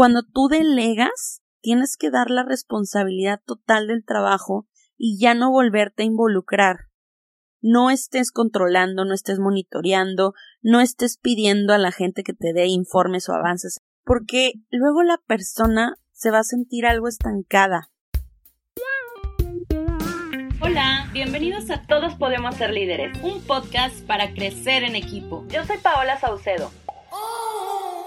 Cuando 0.00 0.22
tú 0.22 0.48
delegas, 0.48 1.42
tienes 1.60 1.98
que 1.98 2.10
dar 2.10 2.30
la 2.30 2.42
responsabilidad 2.42 3.38
total 3.44 3.86
del 3.86 4.02
trabajo 4.02 4.66
y 4.96 5.20
ya 5.20 5.34
no 5.34 5.50
volverte 5.50 6.04
a 6.04 6.06
involucrar. 6.06 6.86
No 7.60 7.90
estés 7.90 8.32
controlando, 8.32 9.04
no 9.04 9.12
estés 9.12 9.38
monitoreando, 9.38 10.32
no 10.62 10.80
estés 10.80 11.18
pidiendo 11.18 11.74
a 11.74 11.78
la 11.78 11.92
gente 11.92 12.22
que 12.22 12.32
te 12.32 12.54
dé 12.54 12.66
informes 12.66 13.28
o 13.28 13.34
avances, 13.34 13.80
porque 14.02 14.52
luego 14.70 15.02
la 15.02 15.18
persona 15.26 15.96
se 16.12 16.30
va 16.30 16.38
a 16.38 16.44
sentir 16.44 16.86
algo 16.86 17.06
estancada. 17.06 17.90
Hola, 20.62 21.10
bienvenidos 21.12 21.68
a 21.68 21.82
Todos 21.82 22.14
Podemos 22.14 22.54
Ser 22.54 22.70
Líderes, 22.70 23.22
un 23.22 23.42
podcast 23.42 24.00
para 24.06 24.32
crecer 24.32 24.82
en 24.82 24.96
equipo. 24.96 25.46
Yo 25.48 25.62
soy 25.66 25.76
Paola 25.76 26.18
Saucedo 26.18 26.70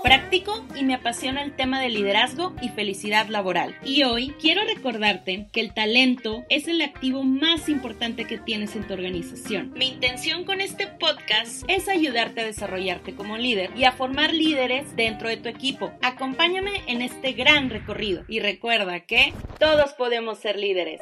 Practico 0.03 0.65
y 0.75 0.83
me 0.83 0.95
apasiona 0.95 1.41
el 1.43 1.55
tema 1.55 1.79
de 1.79 1.87
liderazgo 1.87 2.53
y 2.61 2.67
felicidad 2.67 3.29
laboral. 3.29 3.73
Y 3.85 4.03
hoy 4.03 4.33
quiero 4.37 4.61
recordarte 4.65 5.47
que 5.53 5.61
el 5.61 5.73
talento 5.73 6.43
es 6.49 6.67
el 6.67 6.81
activo 6.81 7.23
más 7.23 7.69
importante 7.69 8.25
que 8.25 8.37
tienes 8.37 8.75
en 8.75 8.85
tu 8.85 8.95
organización. 8.95 9.71
Mi 9.77 9.87
intención 9.87 10.43
con 10.43 10.59
este 10.59 10.87
podcast 10.87 11.63
es 11.69 11.87
ayudarte 11.87 12.41
a 12.41 12.45
desarrollarte 12.45 13.15
como 13.15 13.37
líder 13.37 13.69
y 13.77 13.85
a 13.85 13.93
formar 13.93 14.33
líderes 14.33 14.93
dentro 14.97 15.29
de 15.29 15.37
tu 15.37 15.47
equipo. 15.47 15.93
Acompáñame 16.01 16.81
en 16.87 17.01
este 17.01 17.31
gran 17.31 17.69
recorrido 17.69 18.25
y 18.27 18.41
recuerda 18.41 19.05
que 19.05 19.33
todos 19.57 19.93
podemos 19.93 20.37
ser 20.37 20.59
líderes. 20.59 20.99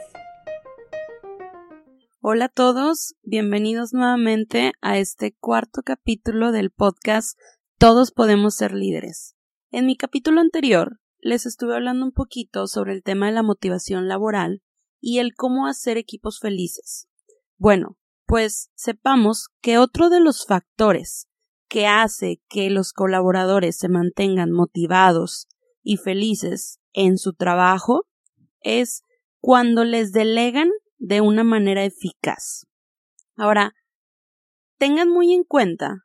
Hola 2.20 2.46
a 2.46 2.50
todos, 2.50 3.16
bienvenidos 3.24 3.94
nuevamente 3.94 4.74
a 4.80 5.00
este 5.00 5.34
cuarto 5.40 5.82
capítulo 5.82 6.52
del 6.52 6.70
podcast 6.70 7.36
todos 7.82 8.12
podemos 8.12 8.54
ser 8.54 8.74
líderes. 8.74 9.36
En 9.72 9.88
mi 9.88 9.98
capítulo 9.98 10.40
anterior 10.40 11.00
les 11.18 11.48
estuve 11.48 11.74
hablando 11.74 12.06
un 12.06 12.12
poquito 12.12 12.68
sobre 12.68 12.94
el 12.94 13.02
tema 13.02 13.26
de 13.26 13.32
la 13.32 13.42
motivación 13.42 14.08
laboral 14.08 14.62
y 15.00 15.18
el 15.18 15.34
cómo 15.34 15.66
hacer 15.66 15.98
equipos 15.98 16.40
felices. 16.40 17.08
Bueno, 17.58 17.98
pues 18.28 18.70
sepamos 18.76 19.48
que 19.62 19.80
otro 19.80 20.12
de 20.12 20.20
los 20.20 20.46
factores 20.46 21.28
que 21.68 21.88
hace 21.88 22.40
que 22.50 22.70
los 22.70 22.94
colaboradores 22.94 23.78
se 23.80 23.90
mantengan 23.90 24.52
motivados 24.52 25.48
y 25.82 25.98
felices 25.98 26.80
en 26.94 27.18
su 27.18 27.34
trabajo 27.34 28.06
es 28.60 29.06
cuando 29.40 29.86
les 29.86 30.12
delegan 30.12 30.70
de 31.00 31.22
una 31.22 31.44
manera 31.44 31.84
eficaz. 31.84 32.68
Ahora, 33.36 33.74
tengan 34.78 35.10
muy 35.10 35.34
en 35.34 35.44
cuenta 35.44 36.04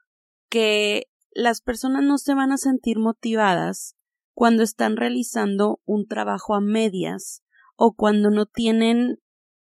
que 0.49 1.09
las 1.37 1.61
personas 1.61 2.03
no 2.03 2.17
se 2.17 2.34
van 2.34 2.51
a 2.51 2.56
sentir 2.56 2.98
motivadas 2.98 3.95
cuando 4.33 4.62
están 4.62 4.97
realizando 4.97 5.81
un 5.84 6.06
trabajo 6.06 6.55
a 6.55 6.61
medias 6.61 7.43
o 7.77 7.95
cuando 7.95 8.31
no 8.31 8.47
tienen 8.47 9.19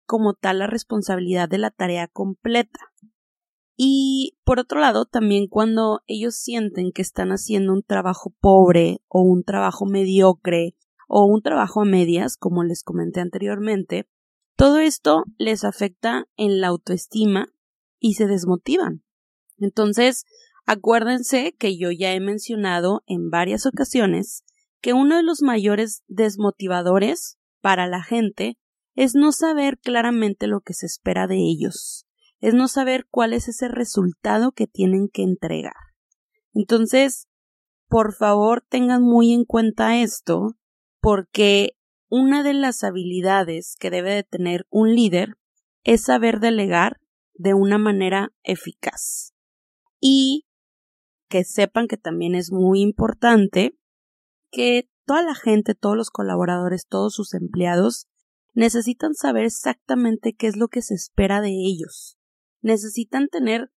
como 0.07 0.35
tal 0.35 0.61
la 0.61 0.69
responsabilidad 0.69 1.49
de 1.49 1.59
la 1.59 1.73
tarea 1.73 2.07
completa. 2.07 2.93
Y 3.77 4.39
por 4.45 4.61
otro 4.61 4.79
lado, 4.79 5.05
también 5.05 5.49
cuando 5.49 6.03
ellos 6.07 6.37
sienten 6.37 6.93
que 6.93 7.03
están 7.03 7.31
haciendo 7.31 7.73
un 7.73 7.83
trabajo 7.83 8.33
pobre 8.41 9.03
o 9.09 9.23
un 9.23 9.43
trabajo 9.43 9.85
mediocre 9.85 10.77
o 11.09 11.25
un 11.25 11.43
trabajo 11.43 11.83
a 11.83 11.85
medias, 11.85 12.37
como 12.37 12.63
les 12.63 12.85
comenté 12.85 13.21
anteriormente, 13.21 14.09
todo 14.57 14.79
esto 14.79 15.25
les 15.39 15.65
afecta 15.65 16.29
en 16.37 16.61
la 16.61 16.69
autoestima 16.69 17.53
y 17.99 18.15
se 18.15 18.29
desmotivan. 18.29 19.03
Entonces, 19.59 20.25
Acuérdense 20.67 21.55
que 21.59 21.77
yo 21.77 21.91
ya 21.91 22.13
he 22.15 22.21
mencionado 22.21 23.03
en 23.07 23.29
varias 23.31 23.67
ocasiones 23.67 24.45
que 24.81 24.93
uno 24.93 25.17
de 25.17 25.23
los 25.23 25.43
mayores 25.43 26.03
desmotivadores 26.09 27.39
para 27.61 27.87
la 27.87 28.03
gente 28.03 28.59
es 28.95 29.15
no 29.15 29.33
saber 29.33 29.79
claramente 29.79 30.47
lo 30.47 30.61
que 30.61 30.75
se 30.75 30.87
espera 30.87 31.27
de 31.27 31.37
ellos, 31.37 32.07
es 32.41 32.55
no 32.55 32.69
saber 32.69 33.07
cuál 33.11 33.33
es 33.33 33.49
ese 33.49 33.69
resultado 33.69 34.53
que 34.53 34.67
tienen 34.67 35.09
que 35.13 35.23
entregar. 35.23 35.75
Entonces, 36.55 37.29
por 37.89 38.15
favor, 38.15 38.65
tengan 38.67 39.03
muy 39.03 39.33
en 39.33 39.45
cuenta 39.45 40.01
esto, 40.01 40.57
porque 41.01 41.77
una 42.09 42.43
de 42.43 42.55
las 42.55 42.85
habilidades 42.85 43.77
que 43.79 43.91
debe 43.91 44.15
de 44.15 44.23
tener 44.23 44.67
un 44.71 44.95
líder 44.95 45.37
es 45.83 46.05
saber 46.05 46.41
delegar 46.41 47.01
de 47.35 47.55
una 47.55 47.79
manera 47.79 48.33
eficaz. 48.43 49.35
Y 50.01 50.47
que 51.35 51.43
sepan 51.43 51.89
que 51.89 51.97
también 51.97 52.37
es 52.37 52.53
muy 52.53 52.81
importante 52.81 53.77
que 54.53 54.89
toda 55.05 55.25
la 55.25 55.35
gente, 55.35 55.75
todos 55.75 55.97
los 55.97 56.11
colaboradores, 56.11 56.87
todos 56.87 57.13
sus 57.13 57.35
empleados 57.35 58.07
necesitan 58.53 59.15
saber 59.15 59.45
exactamente 59.45 60.37
qué 60.37 60.47
es 60.47 60.57
lo 60.57 60.69
que 60.69 60.81
se 60.81 60.95
espera 60.95 61.41
de 61.41 61.51
ellos. 61.51 62.17
Necesitan 62.61 63.27
tener 63.27 63.73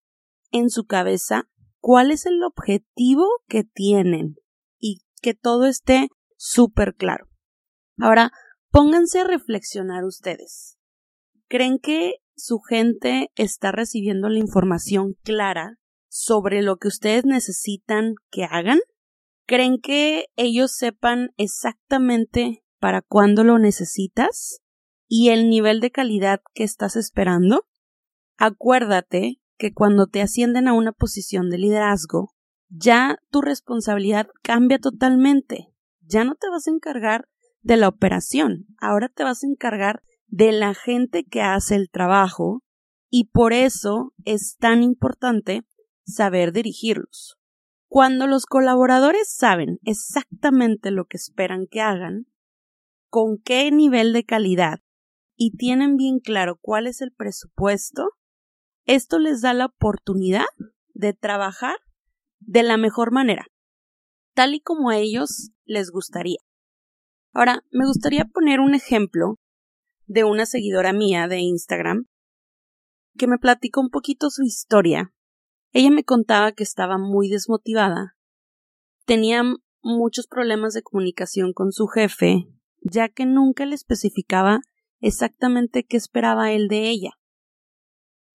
en 0.52 0.70
su 0.70 0.84
cabeza 0.84 1.48
cuál 1.80 2.12
es 2.12 2.26
el 2.26 2.44
objetivo 2.44 3.26
que 3.48 3.64
tienen 3.64 4.36
y 4.78 4.98
que 5.22 5.34
todo 5.34 5.64
esté 5.64 6.10
súper 6.36 6.94
claro. 6.94 7.30
Ahora, 7.98 8.34
pónganse 8.70 9.22
a 9.22 9.24
reflexionar 9.24 10.04
ustedes. 10.04 10.78
¿Creen 11.48 11.80
que 11.80 12.16
su 12.36 12.60
gente 12.60 13.32
está 13.36 13.72
recibiendo 13.72 14.28
la 14.28 14.40
información 14.40 15.14
clara 15.24 15.80
sobre 16.18 16.62
lo 16.62 16.78
que 16.78 16.88
ustedes 16.88 17.26
necesitan 17.26 18.16
que 18.32 18.46
hagan? 18.46 18.80
¿Creen 19.46 19.82
que 19.82 20.28
ellos 20.38 20.72
sepan 20.72 21.32
exactamente 21.36 22.64
para 22.80 23.02
cuándo 23.02 23.44
lo 23.44 23.60
necesitas 23.60 24.62
y 25.10 25.30
el 25.30 25.50
nivel 25.50 25.82
de 25.82 25.92
calidad 25.92 26.40
que 26.54 26.64
estás 26.64 26.96
esperando? 26.96 27.68
Acuérdate 28.38 29.42
que 29.58 29.74
cuando 29.74 30.08
te 30.08 30.22
ascienden 30.22 30.70
a 30.70 30.74
una 30.74 30.94
posición 30.94 31.50
de 31.50 31.58
liderazgo, 31.58 32.34
ya 32.70 33.20
tu 33.30 33.42
responsabilidad 33.42 34.28
cambia 34.42 34.80
totalmente. 34.80 35.74
Ya 36.00 36.24
no 36.24 36.36
te 36.36 36.48
vas 36.50 36.68
a 36.68 36.72
encargar 36.72 37.28
de 37.62 37.76
la 37.76 37.90
operación, 37.90 38.68
ahora 38.80 39.10
te 39.10 39.26
vas 39.26 39.44
a 39.44 39.48
encargar 39.48 40.02
de 40.28 40.54
la 40.54 40.76
gente 40.76 41.26
que 41.26 41.42
hace 41.42 41.76
el 41.76 41.90
trabajo 41.90 42.64
y 43.10 43.32
por 43.32 43.52
eso 43.52 44.14
es 44.24 44.56
tan 44.58 44.82
importante 44.82 45.66
saber 46.06 46.52
dirigirlos. 46.52 47.38
Cuando 47.88 48.28
los 48.28 48.46
colaboradores 48.46 49.30
saben 49.30 49.80
exactamente 49.84 50.92
lo 50.92 51.06
que 51.06 51.18
esperan 51.18 51.68
que 51.68 51.82
hagan, 51.82 52.28
con 53.10 53.38
qué 53.38 53.72
nivel 53.72 54.14
de 54.14 54.26
calidad 54.26 54.80
y 55.36 55.56
tienen 55.58 55.96
bien 55.96 56.20
claro 56.20 56.58
cuál 56.60 56.88
es 56.88 57.02
el 57.02 57.12
presupuesto, 57.12 58.10
esto 58.86 59.20
les 59.20 59.42
da 59.42 59.54
la 59.54 59.68
oportunidad 59.68 60.46
de 60.94 61.14
trabajar 61.14 61.78
de 62.40 62.64
la 62.64 62.78
mejor 62.78 63.12
manera, 63.12 63.46
tal 64.34 64.54
y 64.54 64.62
como 64.62 64.90
a 64.90 64.98
ellos 64.98 65.52
les 65.64 65.90
gustaría. 65.90 66.40
Ahora, 67.34 67.64
me 67.72 67.86
gustaría 67.86 68.26
poner 68.26 68.60
un 68.60 68.76
ejemplo 68.76 69.38
de 70.06 70.24
una 70.24 70.46
seguidora 70.46 70.94
mía 70.94 71.28
de 71.28 71.40
Instagram 71.40 72.06
que 73.18 73.28
me 73.28 73.38
platicó 73.38 73.82
un 73.82 73.90
poquito 73.90 74.30
su 74.30 74.44
historia 74.44 75.15
ella 75.76 75.92
me 75.92 76.06
contaba 76.06 76.54
que 76.54 76.64
estaba 76.64 76.98
muy 76.98 77.28
desmotivada. 77.28 78.16
Tenía 79.06 79.44
muchos 79.82 80.26
problemas 80.26 80.74
de 80.74 80.84
comunicación 80.84 81.52
con 81.52 81.74
su 81.74 81.88
jefe, 81.88 82.48
ya 82.80 83.10
que 83.10 83.26
nunca 83.26 83.66
le 83.66 83.76
especificaba 83.76 84.62
exactamente 85.02 85.84
qué 85.84 85.98
esperaba 85.98 86.54
él 86.54 86.70
de 86.70 86.90
ella. 86.90 87.10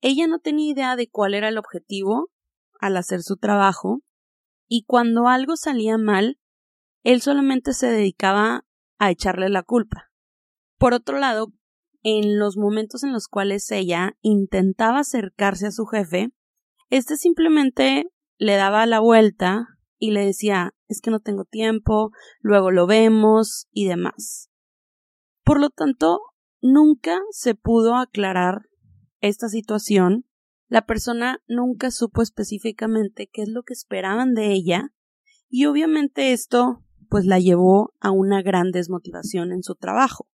Ella 0.03 0.27
no 0.27 0.41
tenía 0.41 0.71
idea 0.71 0.97
de 0.97 1.09
cuál 1.09 1.33
era 1.33 1.49
el 1.49 1.57
objetivo 1.57 2.29
al 2.79 2.99
hacer 2.99 3.23
su 3.23 3.39
trabajo, 3.39 4.03
y 4.69 4.85
cuando 4.85 5.27
algo 5.27 5.57
salía 5.57 5.97
mal, 5.97 6.39
él 7.05 7.23
solamente 7.23 7.73
se 7.73 7.87
dedicaba 7.87 8.67
a 8.99 9.11
echarle 9.11 9.49
la 9.49 9.63
culpa. 9.63 10.11
Por 10.77 10.93
otro 10.93 11.19
lado, 11.19 11.55
en 12.03 12.39
los 12.39 12.59
momentos 12.59 13.03
en 13.03 13.15
los 13.15 13.29
cuales 13.29 13.71
ella 13.71 14.19
intentaba 14.21 14.99
acercarse 14.99 15.69
a 15.69 15.73
su 15.73 15.87
jefe, 15.87 16.35
este 16.91 17.17
simplemente 17.17 18.05
le 18.37 18.57
daba 18.57 18.85
la 18.87 19.01
vuelta 19.01 19.67
y 19.99 20.11
le 20.11 20.25
decía 20.25 20.75
es 20.89 21.01
que 21.01 21.11
no 21.11 21.21
tengo 21.21 21.45
tiempo, 21.45 22.11
luego 22.41 22.71
lo 22.71 22.87
vemos 22.87 23.69
y 23.71 23.87
demás. 23.87 24.51
Por 25.45 25.61
lo 25.61 25.71
tanto, 25.71 26.21
nunca 26.61 27.21
se 27.31 27.55
pudo 27.55 27.97
aclarar 27.97 28.63
esta 29.21 29.49
situación. 29.49 30.27
La 30.69 30.85
persona 30.87 31.43
nunca 31.47 31.91
supo 31.91 32.23
específicamente 32.23 33.29
qué 33.33 33.43
es 33.43 33.49
lo 33.49 33.63
que 33.63 33.73
esperaban 33.73 34.35
de 34.35 34.53
ella 34.53 34.93
y 35.49 35.67
obviamente 35.67 36.33
esto 36.33 36.85
pues 37.09 37.25
la 37.25 37.41
llevó 37.41 37.93
a 37.99 38.13
una 38.13 38.41
gran 38.41 38.71
desmotivación 38.71 39.53
en 39.53 39.63
su 39.63 39.75
trabajo. 39.75 40.29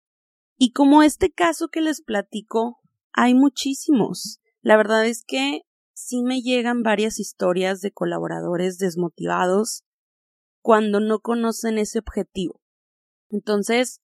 Y 0.56 0.72
como 0.72 1.02
este 1.02 1.30
caso 1.30 1.68
que 1.68 1.80
les 1.80 2.02
platico, 2.02 2.80
hay 3.12 3.34
muchísimos. 3.34 4.40
La 4.60 4.76
verdad 4.76 5.06
es 5.06 5.24
que 5.24 5.62
sí 5.94 6.22
me 6.22 6.42
llegan 6.42 6.82
varias 6.82 7.18
historias 7.18 7.80
de 7.80 7.92
colaboradores 7.92 8.78
desmotivados 8.78 9.84
cuando 10.60 11.00
no 11.00 11.20
conocen 11.20 11.78
ese 11.78 12.00
objetivo. 12.00 12.60
Entonces, 13.30 14.00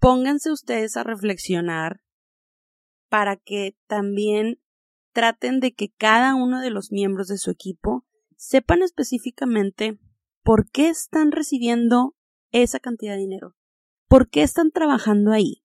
pónganse 0.00 0.50
ustedes 0.50 0.96
a 0.96 1.04
reflexionar 1.04 2.02
para 3.08 3.36
que 3.36 3.76
también 3.86 4.60
traten 5.12 5.60
de 5.60 5.72
que 5.72 5.90
cada 5.90 6.34
uno 6.34 6.60
de 6.60 6.70
los 6.70 6.90
miembros 6.90 7.28
de 7.28 7.38
su 7.38 7.50
equipo 7.50 8.04
sepan 8.36 8.82
específicamente 8.82 9.98
por 10.42 10.70
qué 10.70 10.88
están 10.88 11.30
recibiendo 11.30 12.16
esa 12.50 12.80
cantidad 12.80 13.14
de 13.14 13.20
dinero, 13.20 13.56
por 14.08 14.28
qué 14.28 14.42
están 14.42 14.70
trabajando 14.70 15.32
ahí, 15.32 15.64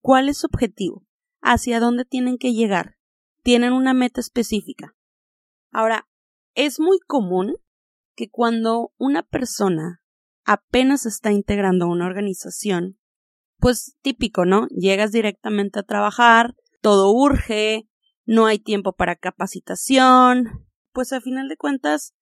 cuál 0.00 0.28
es 0.28 0.38
su 0.38 0.46
objetivo, 0.46 1.06
hacia 1.40 1.80
dónde 1.80 2.04
tienen 2.04 2.38
que 2.38 2.52
llegar, 2.52 2.96
tienen 3.42 3.72
una 3.72 3.94
meta 3.94 4.20
específica. 4.20 4.94
Ahora, 5.70 6.08
es 6.54 6.80
muy 6.80 6.98
común 7.00 7.56
que 8.16 8.28
cuando 8.28 8.92
una 8.98 9.22
persona 9.22 10.02
apenas 10.44 11.06
está 11.06 11.32
integrando 11.32 11.86
una 11.86 12.06
organización, 12.06 12.98
pues 13.58 13.96
típico, 14.02 14.44
¿no? 14.44 14.66
Llegas 14.68 15.12
directamente 15.12 15.78
a 15.78 15.84
trabajar, 15.84 16.54
todo 16.80 17.12
urge, 17.12 17.88
no 18.24 18.46
hay 18.46 18.58
tiempo 18.58 18.92
para 18.92 19.16
capacitación, 19.16 20.66
pues 20.92 21.12
a 21.12 21.20
final 21.20 21.48
de 21.48 21.56
cuentas 21.56 22.14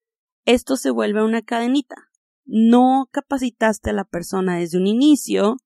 esto 0.44 0.76
se 0.76 0.90
vuelve 0.90 1.22
una 1.24 1.42
cadenita. 1.42 1.96
No 2.44 3.08
capacitaste 3.12 3.90
a 3.90 3.92
la 3.92 4.04
persona 4.04 4.56
desde 4.56 4.78
un 4.78 4.86
inicio, 4.86 5.56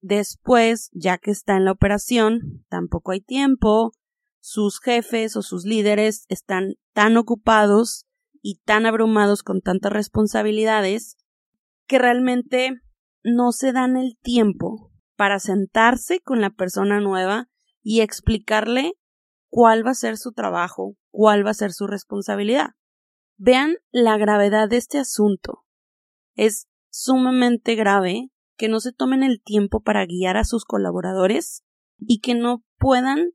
después, 0.00 0.90
ya 0.92 1.18
que 1.18 1.30
está 1.30 1.56
en 1.56 1.66
la 1.66 1.72
operación, 1.72 2.64
tampoco 2.68 3.12
hay 3.12 3.20
tiempo, 3.20 3.92
sus 4.46 4.78
jefes 4.78 5.36
o 5.36 5.42
sus 5.42 5.64
líderes 5.64 6.26
están 6.28 6.74
tan 6.92 7.16
ocupados 7.16 8.04
y 8.42 8.60
tan 8.66 8.84
abrumados 8.84 9.42
con 9.42 9.62
tantas 9.62 9.90
responsabilidades 9.90 11.16
que 11.86 11.98
realmente 11.98 12.78
no 13.22 13.52
se 13.52 13.72
dan 13.72 13.96
el 13.96 14.18
tiempo 14.20 14.92
para 15.16 15.38
sentarse 15.38 16.20
con 16.20 16.42
la 16.42 16.50
persona 16.50 17.00
nueva 17.00 17.48
y 17.82 18.02
explicarle 18.02 18.92
cuál 19.48 19.84
va 19.84 19.92
a 19.92 19.94
ser 19.94 20.18
su 20.18 20.32
trabajo, 20.32 20.94
cuál 21.10 21.46
va 21.46 21.52
a 21.52 21.54
ser 21.54 21.72
su 21.72 21.86
responsabilidad. 21.86 22.72
Vean 23.38 23.76
la 23.92 24.18
gravedad 24.18 24.68
de 24.68 24.76
este 24.76 24.98
asunto. 24.98 25.64
Es 26.34 26.68
sumamente 26.90 27.76
grave 27.76 28.28
que 28.58 28.68
no 28.68 28.80
se 28.80 28.92
tomen 28.92 29.22
el 29.22 29.40
tiempo 29.42 29.80
para 29.80 30.04
guiar 30.04 30.36
a 30.36 30.44
sus 30.44 30.66
colaboradores 30.66 31.64
y 31.98 32.20
que 32.20 32.34
no 32.34 32.62
puedan 32.76 33.30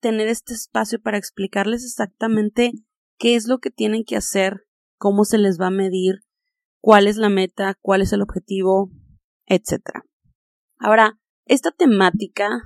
tener 0.00 0.28
este 0.28 0.54
espacio 0.54 1.00
para 1.00 1.18
explicarles 1.18 1.84
exactamente 1.84 2.72
qué 3.18 3.36
es 3.36 3.46
lo 3.46 3.58
que 3.58 3.70
tienen 3.70 4.04
que 4.04 4.16
hacer, 4.16 4.62
cómo 4.98 5.24
se 5.24 5.38
les 5.38 5.60
va 5.60 5.68
a 5.68 5.70
medir, 5.70 6.20
cuál 6.80 7.06
es 7.06 7.16
la 7.16 7.28
meta, 7.28 7.76
cuál 7.80 8.02
es 8.02 8.12
el 8.12 8.22
objetivo, 8.22 8.90
etc. 9.46 10.02
Ahora, 10.78 11.18
esta 11.44 11.70
temática 11.70 12.62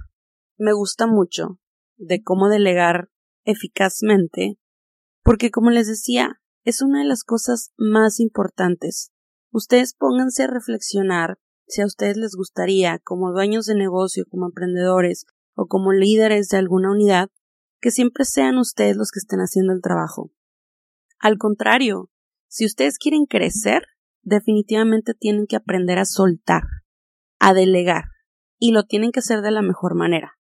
me 0.56 0.72
gusta 0.72 1.06
mucho 1.06 1.58
de 1.96 2.22
cómo 2.22 2.48
delegar 2.48 3.08
eficazmente, 3.44 4.58
porque 5.22 5.50
como 5.50 5.70
les 5.70 5.88
decía, 5.88 6.40
es 6.64 6.80
una 6.80 7.00
de 7.00 7.08
las 7.08 7.24
cosas 7.24 7.72
más 7.76 8.20
importantes. 8.20 9.12
Ustedes 9.50 9.94
pónganse 9.94 10.44
a 10.44 10.48
reflexionar 10.48 11.38
si 11.66 11.82
a 11.82 11.86
ustedes 11.86 12.16
les 12.16 12.34
gustaría, 12.34 12.98
como 12.98 13.32
dueños 13.32 13.66
de 13.66 13.74
negocio, 13.74 14.24
como 14.28 14.46
emprendedores 14.46 15.26
o 15.54 15.66
como 15.66 15.92
líderes 15.92 16.48
de 16.48 16.58
alguna 16.58 16.90
unidad, 16.90 17.30
que 17.80 17.90
siempre 17.90 18.24
sean 18.24 18.58
ustedes 18.58 18.96
los 18.96 19.10
que 19.10 19.18
estén 19.18 19.40
haciendo 19.40 19.72
el 19.72 19.82
trabajo. 19.82 20.30
Al 21.18 21.38
contrario, 21.38 22.10
si 22.48 22.64
ustedes 22.64 22.98
quieren 22.98 23.26
crecer, 23.26 23.84
definitivamente 24.22 25.14
tienen 25.14 25.46
que 25.46 25.56
aprender 25.56 25.98
a 25.98 26.04
soltar, 26.04 26.62
a 27.38 27.54
delegar, 27.54 28.04
y 28.58 28.72
lo 28.72 28.84
tienen 28.84 29.12
que 29.12 29.20
hacer 29.20 29.42
de 29.42 29.50
la 29.50 29.62
mejor 29.62 29.94
manera. 29.94 30.38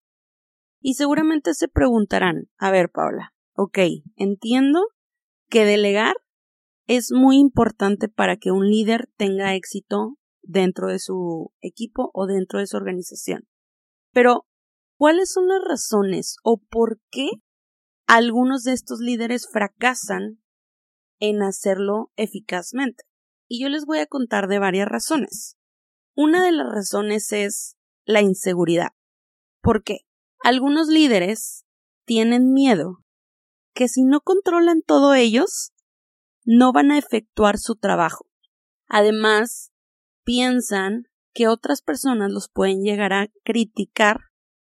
Y 0.80 0.94
seguramente 0.94 1.54
se 1.54 1.68
preguntarán, 1.68 2.48
a 2.58 2.70
ver, 2.70 2.90
Paula, 2.90 3.34
ok, 3.54 3.78
entiendo 4.16 4.80
que 5.48 5.64
delegar 5.64 6.16
es 6.86 7.10
muy 7.12 7.38
importante 7.38 8.08
para 8.08 8.36
que 8.36 8.50
un 8.50 8.68
líder 8.68 9.08
tenga 9.16 9.54
éxito 9.54 10.16
dentro 10.42 10.88
de 10.88 10.98
su 10.98 11.52
equipo 11.60 12.10
o 12.12 12.26
dentro 12.26 12.58
de 12.58 12.66
su 12.66 12.76
organización. 12.76 13.48
Pero, 14.12 14.46
¿cuáles 15.04 15.30
son 15.30 15.48
las 15.48 15.60
razones 15.62 16.38
o 16.42 16.56
por 16.56 16.98
qué 17.10 17.28
algunos 18.06 18.62
de 18.62 18.72
estos 18.72 19.00
líderes 19.00 19.46
fracasan 19.46 20.42
en 21.18 21.42
hacerlo 21.42 22.10
eficazmente? 22.16 23.04
Y 23.46 23.62
yo 23.62 23.68
les 23.68 23.84
voy 23.84 23.98
a 23.98 24.06
contar 24.06 24.48
de 24.48 24.58
varias 24.58 24.88
razones. 24.88 25.58
Una 26.14 26.42
de 26.42 26.52
las 26.52 26.72
razones 26.72 27.32
es 27.32 27.76
la 28.06 28.22
inseguridad. 28.22 28.92
¿Por 29.60 29.82
qué? 29.82 30.06
Algunos 30.42 30.88
líderes 30.88 31.66
tienen 32.06 32.54
miedo 32.54 33.04
que 33.74 33.88
si 33.88 34.04
no 34.04 34.22
controlan 34.22 34.80
todo 34.80 35.12
ellos, 35.12 35.74
no 36.46 36.72
van 36.72 36.90
a 36.90 36.96
efectuar 36.96 37.58
su 37.58 37.76
trabajo. 37.76 38.24
Además, 38.88 39.70
piensan 40.24 41.08
que 41.34 41.46
otras 41.46 41.82
personas 41.82 42.32
los 42.32 42.48
pueden 42.48 42.80
llegar 42.80 43.12
a 43.12 43.28
criticar 43.44 44.30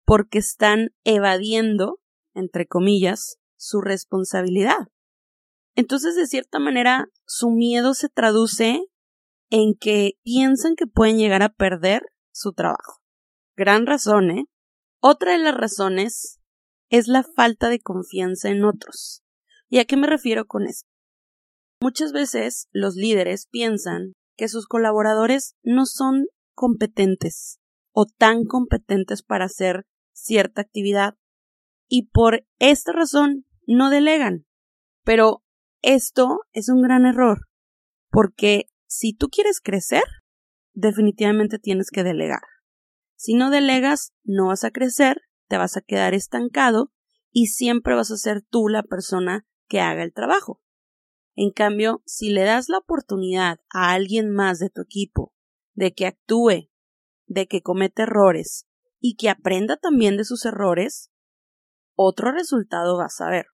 porque 0.06 0.38
están 0.38 0.90
evadiendo, 1.04 2.00
entre 2.32 2.66
comillas, 2.66 3.36
su 3.58 3.80
responsabilidad. 3.82 4.88
Entonces, 5.74 6.14
de 6.14 6.26
cierta 6.26 6.58
manera, 6.58 7.08
su 7.26 7.50
miedo 7.50 7.92
se 7.92 8.08
traduce 8.08 8.80
en 9.50 9.74
que 9.74 10.12
piensan 10.22 10.74
que 10.76 10.86
pueden 10.86 11.18
llegar 11.18 11.42
a 11.42 11.52
perder 11.52 12.02
su 12.32 12.52
trabajo. 12.52 13.02
Gran 13.56 13.86
razón, 13.86 14.30
¿eh? 14.30 14.44
Otra 15.00 15.32
de 15.32 15.38
las 15.38 15.54
razones 15.54 16.40
es 16.88 17.08
la 17.08 17.22
falta 17.22 17.68
de 17.68 17.80
confianza 17.80 18.48
en 18.48 18.64
otros. 18.64 19.22
¿Y 19.68 19.78
a 19.78 19.84
qué 19.84 19.96
me 19.96 20.06
refiero 20.06 20.46
con 20.46 20.66
esto? 20.66 20.88
Muchas 21.80 22.12
veces 22.12 22.68
los 22.72 22.94
líderes 22.94 23.48
piensan 23.50 24.14
que 24.36 24.48
sus 24.48 24.66
colaboradores 24.66 25.54
no 25.62 25.84
son 25.84 26.26
competentes 26.54 27.58
o 27.92 28.06
tan 28.06 28.44
competentes 28.44 29.22
para 29.22 29.46
hacer 29.46 29.84
cierta 30.16 30.62
actividad 30.62 31.14
y 31.88 32.08
por 32.08 32.44
esta 32.58 32.92
razón 32.92 33.44
no 33.66 33.90
delegan. 33.90 34.46
Pero 35.04 35.44
esto 35.82 36.40
es 36.52 36.68
un 36.68 36.82
gran 36.82 37.06
error 37.06 37.46
porque 38.10 38.64
si 38.86 39.12
tú 39.12 39.28
quieres 39.28 39.60
crecer, 39.60 40.04
definitivamente 40.72 41.58
tienes 41.58 41.90
que 41.90 42.02
delegar. 42.02 42.42
Si 43.14 43.34
no 43.34 43.50
delegas, 43.50 44.12
no 44.24 44.48
vas 44.48 44.64
a 44.64 44.70
crecer, 44.70 45.20
te 45.48 45.58
vas 45.58 45.76
a 45.76 45.82
quedar 45.82 46.14
estancado 46.14 46.92
y 47.30 47.48
siempre 47.48 47.94
vas 47.94 48.10
a 48.10 48.16
ser 48.16 48.42
tú 48.42 48.68
la 48.68 48.82
persona 48.82 49.46
que 49.68 49.80
haga 49.80 50.02
el 50.02 50.12
trabajo. 50.12 50.62
En 51.34 51.50
cambio, 51.50 52.02
si 52.06 52.30
le 52.30 52.44
das 52.44 52.68
la 52.68 52.78
oportunidad 52.78 53.58
a 53.70 53.92
alguien 53.92 54.30
más 54.30 54.58
de 54.58 54.70
tu 54.70 54.82
equipo 54.82 55.34
de 55.74 55.92
que 55.92 56.06
actúe, 56.06 56.70
de 57.26 57.46
que 57.46 57.60
cometa 57.60 58.04
errores 58.04 58.66
y 59.06 59.16
que 59.16 59.30
aprenda 59.30 59.76
también 59.76 60.16
de 60.16 60.24
sus 60.24 60.44
errores, 60.44 61.10
otro 61.94 62.32
resultado 62.32 62.96
vas 62.96 63.20
a 63.20 63.28
ver. 63.28 63.46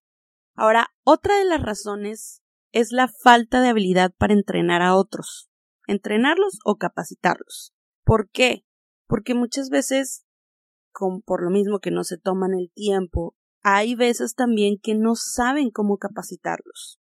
Ahora, 0.55 0.89
otra 1.03 1.37
de 1.37 1.45
las 1.45 1.61
razones 1.61 2.41
es 2.71 2.91
la 2.91 3.07
falta 3.07 3.61
de 3.61 3.69
habilidad 3.69 4.13
para 4.17 4.33
entrenar 4.33 4.81
a 4.81 4.95
otros, 4.95 5.49
entrenarlos 5.87 6.59
o 6.65 6.77
capacitarlos. 6.77 7.73
¿Por 8.03 8.29
qué? 8.29 8.65
porque 9.13 9.35
muchas 9.35 9.69
veces, 9.69 10.25
con, 10.91 11.21
por 11.21 11.43
lo 11.43 11.51
mismo 11.51 11.79
que 11.79 11.91
no 11.91 12.03
se 12.03 12.17
toman 12.17 12.55
el 12.55 12.71
tiempo, 12.73 13.35
hay 13.61 13.93
veces 13.93 14.33
también 14.33 14.79
que 14.81 14.95
no 14.95 15.13
saben 15.15 15.69
cómo 15.69 15.99
capacitarlos. 15.99 16.99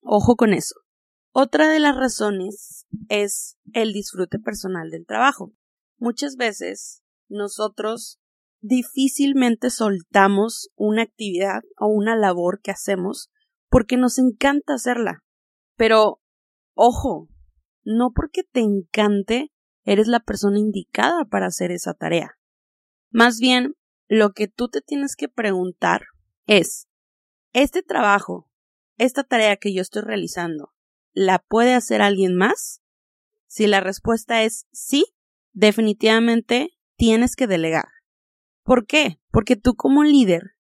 Ojo 0.00 0.34
con 0.34 0.52
eso. 0.52 0.74
Otra 1.30 1.68
de 1.68 1.78
las 1.78 1.94
razones 1.94 2.86
es 3.08 3.56
el 3.72 3.92
disfrute 3.92 4.40
personal 4.40 4.90
del 4.90 5.06
trabajo. 5.06 5.52
Muchas 5.98 6.34
veces 6.34 7.04
nosotros 7.28 8.18
difícilmente 8.60 9.70
soltamos 9.70 10.70
una 10.74 11.02
actividad 11.02 11.62
o 11.78 11.86
una 11.86 12.16
labor 12.16 12.60
que 12.62 12.70
hacemos 12.70 13.30
porque 13.68 13.96
nos 13.96 14.18
encanta 14.18 14.74
hacerla. 14.74 15.22
Pero, 15.76 16.20
ojo, 16.74 17.28
no 17.84 18.12
porque 18.14 18.42
te 18.42 18.60
encante 18.60 19.52
eres 19.84 20.08
la 20.08 20.20
persona 20.20 20.58
indicada 20.58 21.24
para 21.24 21.46
hacer 21.46 21.70
esa 21.70 21.94
tarea. 21.94 22.38
Más 23.10 23.38
bien, 23.38 23.76
lo 24.08 24.32
que 24.32 24.48
tú 24.48 24.68
te 24.68 24.80
tienes 24.80 25.16
que 25.16 25.28
preguntar 25.28 26.06
es, 26.46 26.88
¿este 27.52 27.82
trabajo, 27.82 28.50
esta 28.98 29.22
tarea 29.24 29.56
que 29.56 29.72
yo 29.72 29.82
estoy 29.82 30.02
realizando, 30.02 30.74
la 31.12 31.38
puede 31.38 31.74
hacer 31.74 32.02
alguien 32.02 32.36
más? 32.36 32.82
Si 33.46 33.66
la 33.66 33.80
respuesta 33.80 34.42
es 34.42 34.66
sí, 34.72 35.06
definitivamente 35.52 36.75
tienes 36.96 37.36
que 37.36 37.46
delegar. 37.46 37.88
¿Por 38.62 38.86
qué? 38.86 39.20
Porque 39.30 39.56
tú 39.56 39.74
como 39.74 40.02
líder 40.02 40.56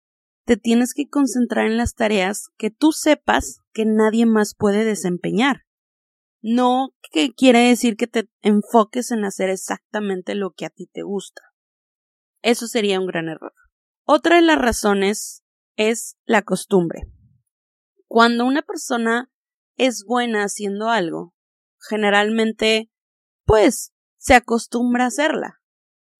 te 0.46 0.58
tienes 0.58 0.94
que 0.94 1.08
concentrar 1.08 1.68
en 1.68 1.78
las 1.78 1.94
tareas 1.94 2.50
que 2.58 2.72
tú 2.72 2.92
sepas 2.92 3.60
que 3.74 3.86
nadie 3.86 4.26
más 4.26 4.56
puede 4.56 4.84
desempeñar. 4.84 5.66
No 6.42 6.90
que 7.12 7.34
quiere 7.34 7.60
decir 7.60 7.96
que 7.96 8.08
te 8.08 8.30
enfoques 8.42 9.12
en 9.12 9.24
hacer 9.24 9.50
exactamente 9.50 10.34
lo 10.34 10.52
que 10.52 10.66
a 10.66 10.70
ti 10.70 10.88
te 10.92 11.04
gusta. 11.04 11.42
Eso 12.42 12.68
sería 12.68 13.00
un 13.00 13.06
gran 13.06 13.30
error. 13.30 13.54
Otra 14.06 14.38
de 14.38 14.42
las 14.42 14.58
razones 14.58 15.44
es 15.76 16.18
la 16.26 16.42
costumbre. 16.42 17.02
Cuando 18.08 18.46
una 18.46 18.64
persona 18.64 19.32
es 19.78 20.04
buena 20.06 20.44
haciendo 20.44 20.90
algo, 20.90 21.34
generalmente, 21.80 22.90
pues, 23.46 23.94
se 24.18 24.34
acostumbra 24.34 25.06
a 25.06 25.08
hacerla. 25.08 25.61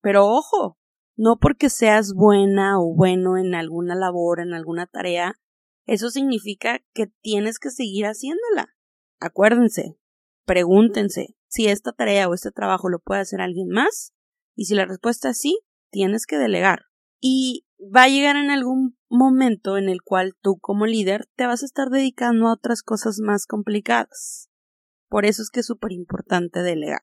Pero 0.02 0.26
ojo, 0.26 0.76
no 1.16 1.38
porque 1.38 1.70
seas 1.70 2.12
buena 2.12 2.78
o 2.78 2.94
bueno 2.94 3.38
en 3.38 3.54
alguna 3.54 3.94
labor, 3.94 4.40
en 4.40 4.52
alguna 4.52 4.86
tarea, 4.86 5.40
eso 5.86 6.10
significa 6.10 6.80
que 6.92 7.06
tienes 7.22 7.58
que 7.58 7.70
seguir 7.70 8.06
haciéndola. 8.06 8.74
Acuérdense, 9.20 9.96
pregúntense 10.44 11.36
si 11.48 11.68
esta 11.68 11.92
tarea 11.92 12.28
o 12.28 12.34
este 12.34 12.50
trabajo 12.50 12.88
lo 12.88 12.98
puede 12.98 13.20
hacer 13.20 13.40
alguien 13.40 13.68
más, 13.68 14.12
y 14.54 14.64
si 14.66 14.74
la 14.74 14.84
respuesta 14.84 15.30
es 15.30 15.38
sí, 15.38 15.60
tienes 15.90 16.26
que 16.26 16.38
delegar. 16.38 16.86
Y 17.20 17.66
va 17.78 18.04
a 18.04 18.08
llegar 18.08 18.36
en 18.36 18.50
algún 18.50 18.98
momento 19.08 19.76
en 19.76 19.88
el 19.88 20.02
cual 20.02 20.34
tú 20.40 20.58
como 20.58 20.86
líder 20.86 21.28
te 21.36 21.46
vas 21.46 21.62
a 21.62 21.66
estar 21.66 21.88
dedicando 21.88 22.48
a 22.48 22.54
otras 22.54 22.82
cosas 22.82 23.18
más 23.20 23.46
complicadas. 23.46 24.48
Por 25.08 25.26
eso 25.26 25.42
es 25.42 25.50
que 25.50 25.60
es 25.60 25.66
súper 25.66 25.92
importante 25.92 26.62
delegar. 26.62 27.02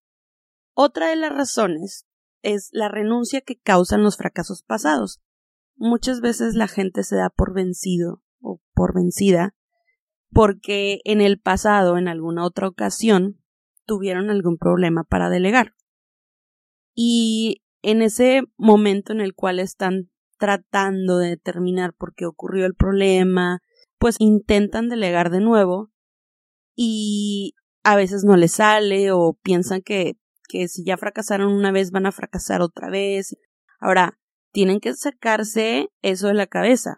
Otra 0.73 1.09
de 1.09 1.15
las 1.15 1.31
razones 1.31 2.05
es 2.41 2.69
la 2.71 2.89
renuncia 2.89 3.41
que 3.41 3.57
causan 3.57 4.03
los 4.03 4.17
fracasos 4.17 4.63
pasados. 4.63 5.21
Muchas 5.75 6.21
veces 6.21 6.55
la 6.55 6.67
gente 6.67 7.03
se 7.03 7.15
da 7.15 7.29
por 7.29 7.53
vencido 7.53 8.21
o 8.41 8.61
por 8.73 8.93
vencida 8.93 9.55
porque 10.31 10.99
en 11.05 11.21
el 11.21 11.39
pasado, 11.39 11.97
en 11.97 12.07
alguna 12.07 12.45
otra 12.45 12.67
ocasión, 12.67 13.41
tuvieron 13.85 14.29
algún 14.29 14.57
problema 14.57 15.03
para 15.03 15.29
delegar. 15.29 15.73
Y 16.93 17.63
en 17.81 18.01
ese 18.01 18.43
momento 18.57 19.13
en 19.13 19.21
el 19.21 19.33
cual 19.33 19.59
están 19.59 20.09
tratando 20.37 21.17
de 21.17 21.29
determinar 21.29 21.93
por 21.93 22.13
qué 22.13 22.25
ocurrió 22.25 22.65
el 22.65 22.75
problema, 22.75 23.59
pues 23.97 24.15
intentan 24.19 24.89
delegar 24.89 25.31
de 25.31 25.41
nuevo 25.41 25.91
y 26.75 27.55
a 27.83 27.95
veces 27.95 28.23
no 28.23 28.37
les 28.37 28.53
sale 28.53 29.11
o 29.11 29.37
piensan 29.41 29.81
que, 29.81 30.17
que 30.49 30.67
si 30.67 30.83
ya 30.83 30.97
fracasaron 30.97 31.53
una 31.53 31.71
vez 31.71 31.91
van 31.91 32.07
a 32.07 32.11
fracasar 32.11 32.61
otra 32.61 32.89
vez. 32.89 33.37
Ahora, 33.79 34.19
tienen 34.51 34.79
que 34.79 34.93
sacarse 34.95 35.89
eso 36.01 36.27
de 36.27 36.33
la 36.33 36.47
cabeza. 36.47 36.97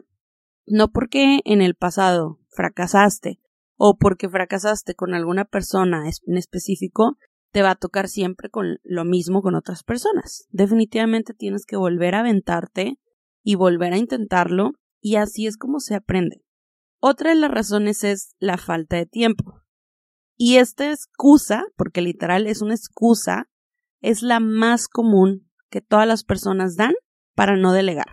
No 0.66 0.92
porque 0.92 1.42
en 1.44 1.62
el 1.62 1.76
pasado 1.76 2.40
fracasaste 2.50 3.40
o 3.76 3.98
porque 3.98 4.30
fracasaste 4.30 4.96
con 4.96 5.14
alguna 5.14 5.46
persona 5.46 6.10
en 6.26 6.38
específico, 6.38 7.18
te 7.52 7.62
va 7.62 7.72
a 7.72 7.76
tocar 7.76 8.08
siempre 8.08 8.50
con 8.50 8.80
lo 8.84 9.04
mismo 9.04 9.42
con 9.42 9.56
otras 9.56 9.84
personas. 9.84 10.48
Definitivamente 10.50 11.34
tienes 11.34 11.66
que 11.66 11.76
volver 11.76 12.16
a 12.16 12.22
aventarte 12.22 12.98
y 13.44 13.56
volver 13.56 13.94
a 13.94 13.98
intentarlo 13.98 14.72
y 15.02 15.16
así 15.16 15.48
es 15.48 15.58
como 15.58 15.80
se 15.80 15.96
aprende. 15.96 16.44
Otra 17.00 17.32
de 17.32 17.36
las 17.36 17.52
razones 17.52 18.04
es 18.04 18.36
la 18.40 18.58
falta 18.58 18.96
de 18.96 19.08
tiempo. 19.08 19.62
Y 20.44 20.58
esta 20.58 20.90
excusa, 20.90 21.66
porque 21.78 22.02
literal 22.02 22.48
es 22.48 22.64
una 22.64 22.74
excusa, 22.74 23.48
es 24.02 24.24
la 24.24 24.40
más 24.40 24.88
común 24.88 25.48
que 25.70 25.82
todas 25.82 26.08
las 26.08 26.24
personas 26.24 26.76
dan 26.76 26.94
para 27.36 27.58
no 27.58 27.74
delegar. 27.74 28.08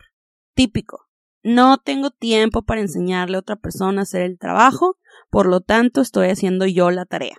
Típico. 0.55 1.09
No 1.43 1.79
tengo 1.79 2.11
tiempo 2.11 2.65
para 2.65 2.83
enseñarle 2.83 3.37
a 3.37 3.41
otra 3.41 3.57
persona 3.57 4.01
a 4.01 4.03
hacer 4.03 4.21
el 4.21 4.39
trabajo, 4.39 4.99
por 5.31 5.49
lo 5.49 5.63
tanto 5.63 6.03
estoy 6.03 6.29
haciendo 6.29 6.67
yo 6.67 6.91
la 6.91 7.07
tarea. 7.07 7.39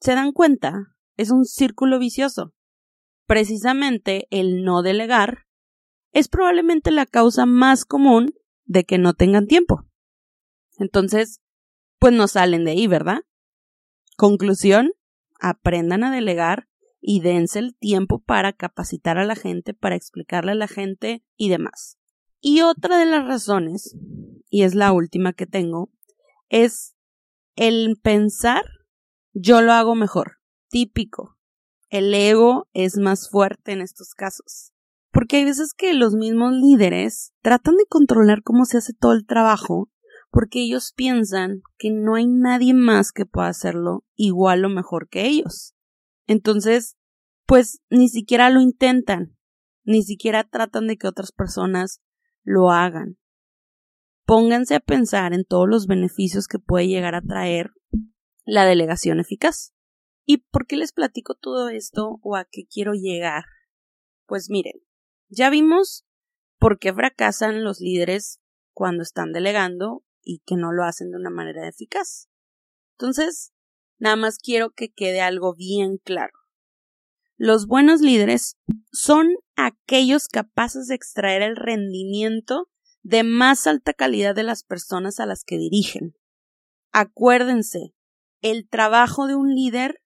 ¿Se 0.00 0.16
dan 0.16 0.32
cuenta? 0.32 0.96
Es 1.16 1.30
un 1.30 1.44
círculo 1.44 2.00
vicioso. 2.00 2.52
Precisamente 3.24 4.26
el 4.30 4.64
no 4.64 4.82
delegar 4.82 5.46
es 6.10 6.26
probablemente 6.26 6.90
la 6.90 7.06
causa 7.06 7.46
más 7.46 7.84
común 7.84 8.34
de 8.64 8.82
que 8.82 8.98
no 8.98 9.14
tengan 9.14 9.46
tiempo. 9.46 9.84
Entonces, 10.76 11.40
pues 12.00 12.12
no 12.12 12.26
salen 12.26 12.64
de 12.64 12.72
ahí, 12.72 12.88
¿verdad? 12.88 13.20
Conclusión, 14.18 14.90
aprendan 15.38 16.02
a 16.02 16.10
delegar 16.10 16.68
y 17.00 17.20
dense 17.20 17.60
el 17.60 17.76
tiempo 17.76 18.18
para 18.18 18.52
capacitar 18.52 19.16
a 19.16 19.24
la 19.24 19.36
gente, 19.36 19.74
para 19.74 19.94
explicarle 19.94 20.50
a 20.50 20.56
la 20.56 20.66
gente 20.66 21.22
y 21.36 21.50
demás. 21.50 21.98
Y 22.40 22.62
otra 22.62 22.98
de 22.98 23.06
las 23.06 23.24
razones, 23.28 23.96
y 24.50 24.64
es 24.64 24.74
la 24.74 24.90
última 24.90 25.34
que 25.34 25.46
tengo, 25.46 25.92
es 26.48 26.96
el 27.54 27.94
pensar 28.02 28.64
yo 29.34 29.62
lo 29.62 29.72
hago 29.72 29.94
mejor. 29.94 30.38
Típico. 30.68 31.36
El 31.88 32.12
ego 32.12 32.66
es 32.72 32.96
más 32.96 33.30
fuerte 33.30 33.70
en 33.70 33.82
estos 33.82 34.14
casos. 34.14 34.72
Porque 35.12 35.36
hay 35.36 35.44
veces 35.44 35.74
que 35.74 35.94
los 35.94 36.14
mismos 36.14 36.54
líderes 36.54 37.34
tratan 37.40 37.76
de 37.76 37.86
controlar 37.88 38.42
cómo 38.42 38.64
se 38.64 38.78
hace 38.78 38.94
todo 38.94 39.12
el 39.12 39.26
trabajo 39.26 39.88
porque 40.30 40.60
ellos 40.60 40.92
piensan 40.94 41.62
que 41.78 41.90
no 41.90 42.14
hay 42.14 42.26
nadie 42.26 42.74
más 42.74 43.12
que 43.12 43.26
pueda 43.26 43.48
hacerlo 43.48 44.04
igual 44.14 44.64
o 44.64 44.68
mejor 44.68 45.08
que 45.08 45.26
ellos. 45.26 45.74
Entonces, 46.26 46.96
pues 47.46 47.80
ni 47.88 48.08
siquiera 48.08 48.50
lo 48.50 48.60
intentan, 48.60 49.36
ni 49.84 50.02
siquiera 50.02 50.44
tratan 50.44 50.86
de 50.86 50.98
que 50.98 51.06
otras 51.06 51.32
personas 51.32 52.02
lo 52.42 52.70
hagan. 52.70 53.18
Pónganse 54.26 54.74
a 54.74 54.80
pensar 54.80 55.32
en 55.32 55.44
todos 55.46 55.66
los 55.66 55.86
beneficios 55.86 56.46
que 56.46 56.58
puede 56.58 56.86
llegar 56.86 57.14
a 57.14 57.22
traer 57.22 57.70
la 58.44 58.66
delegación 58.66 59.20
eficaz. 59.20 59.72
¿Y 60.26 60.38
por 60.50 60.66
qué 60.66 60.76
les 60.76 60.92
platico 60.92 61.34
todo 61.34 61.70
esto 61.70 62.18
o 62.22 62.36
a 62.36 62.44
qué 62.44 62.66
quiero 62.66 62.92
llegar? 62.92 63.44
Pues 64.26 64.50
miren, 64.50 64.82
ya 65.30 65.48
vimos 65.48 66.04
por 66.58 66.78
qué 66.78 66.92
fracasan 66.92 67.64
los 67.64 67.80
líderes 67.80 68.40
cuando 68.74 69.02
están 69.02 69.32
delegando 69.32 70.04
y 70.22 70.42
que 70.46 70.56
no 70.56 70.72
lo 70.72 70.84
hacen 70.84 71.10
de 71.10 71.16
una 71.16 71.30
manera 71.30 71.68
eficaz. 71.68 72.28
Entonces, 72.98 73.52
nada 73.98 74.16
más 74.16 74.38
quiero 74.38 74.70
que 74.70 74.90
quede 74.90 75.20
algo 75.20 75.54
bien 75.54 75.98
claro. 75.98 76.32
Los 77.36 77.66
buenos 77.66 78.00
líderes 78.00 78.56
son 78.90 79.28
aquellos 79.54 80.26
capaces 80.26 80.88
de 80.88 80.96
extraer 80.96 81.42
el 81.42 81.54
rendimiento 81.54 82.68
de 83.02 83.22
más 83.22 83.66
alta 83.66 83.92
calidad 83.92 84.34
de 84.34 84.42
las 84.42 84.64
personas 84.64 85.20
a 85.20 85.26
las 85.26 85.44
que 85.44 85.56
dirigen. 85.56 86.14
Acuérdense, 86.90 87.94
el 88.40 88.68
trabajo 88.68 89.26
de 89.26 89.36
un 89.36 89.54
líder 89.54 90.00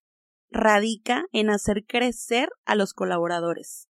radica 0.51 1.25
en 1.33 1.49
hacer 1.49 1.85
crecer 1.87 2.51
a 2.67 2.75
los 2.75 2.93
colaboradores, 2.93 3.89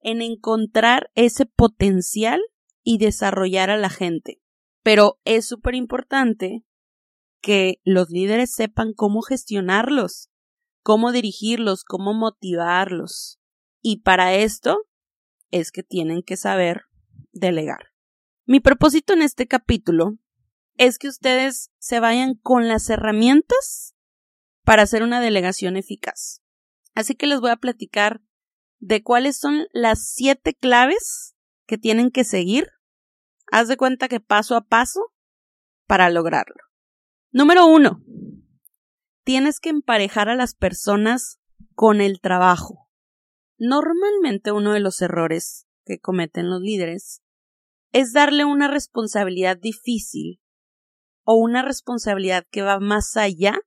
en 0.00 0.22
encontrar 0.22 1.10
ese 1.14 1.46
potencial 1.46 2.40
y 2.82 2.98
desarrollar 2.98 3.68
a 3.70 3.76
la 3.76 3.90
gente. 3.90 4.40
Pero 4.88 5.20
es 5.26 5.46
súper 5.46 5.74
importante 5.74 6.64
que 7.42 7.78
los 7.84 8.08
líderes 8.08 8.54
sepan 8.54 8.94
cómo 8.94 9.20
gestionarlos, 9.20 10.30
cómo 10.82 11.12
dirigirlos, 11.12 11.84
cómo 11.84 12.14
motivarlos. 12.14 13.38
Y 13.82 14.00
para 14.00 14.32
esto 14.32 14.78
es 15.50 15.72
que 15.72 15.82
tienen 15.82 16.22
que 16.22 16.38
saber 16.38 16.84
delegar. 17.32 17.88
Mi 18.46 18.60
propósito 18.60 19.12
en 19.12 19.20
este 19.20 19.46
capítulo 19.46 20.16
es 20.78 20.96
que 20.96 21.08
ustedes 21.08 21.70
se 21.76 22.00
vayan 22.00 22.36
con 22.36 22.66
las 22.66 22.88
herramientas 22.88 23.94
para 24.64 24.84
hacer 24.84 25.02
una 25.02 25.20
delegación 25.20 25.76
eficaz. 25.76 26.40
Así 26.94 27.14
que 27.14 27.26
les 27.26 27.42
voy 27.42 27.50
a 27.50 27.56
platicar 27.56 28.22
de 28.78 29.02
cuáles 29.02 29.36
son 29.36 29.66
las 29.74 30.08
siete 30.14 30.54
claves 30.54 31.36
que 31.66 31.76
tienen 31.76 32.10
que 32.10 32.24
seguir. 32.24 32.70
Haz 33.50 33.68
de 33.68 33.76
cuenta 33.76 34.08
que 34.08 34.20
paso 34.20 34.56
a 34.56 34.66
paso 34.66 35.12
para 35.86 36.10
lograrlo. 36.10 36.62
Número 37.30 37.66
uno, 37.66 38.02
tienes 39.24 39.60
que 39.60 39.70
emparejar 39.70 40.28
a 40.28 40.36
las 40.36 40.54
personas 40.54 41.38
con 41.74 42.00
el 42.00 42.20
trabajo. 42.20 42.88
Normalmente 43.58 44.52
uno 44.52 44.72
de 44.72 44.80
los 44.80 45.00
errores 45.02 45.66
que 45.84 45.98
cometen 45.98 46.50
los 46.50 46.60
líderes 46.60 47.22
es 47.92 48.12
darle 48.12 48.44
una 48.44 48.68
responsabilidad 48.68 49.56
difícil 49.56 50.40
o 51.24 51.36
una 51.36 51.62
responsabilidad 51.62 52.46
que 52.50 52.62
va 52.62 52.80
más 52.80 53.16
allá 53.16 53.58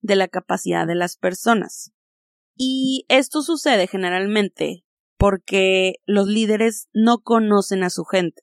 de 0.00 0.16
la 0.16 0.28
capacidad 0.28 0.86
de 0.86 0.94
las 0.94 1.16
personas. 1.16 1.92
Y 2.56 3.04
esto 3.08 3.42
sucede 3.42 3.86
generalmente 3.86 4.84
porque 5.16 5.94
los 6.06 6.26
líderes 6.26 6.88
no 6.92 7.18
conocen 7.20 7.82
a 7.82 7.90
su 7.90 8.04
gente. 8.04 8.42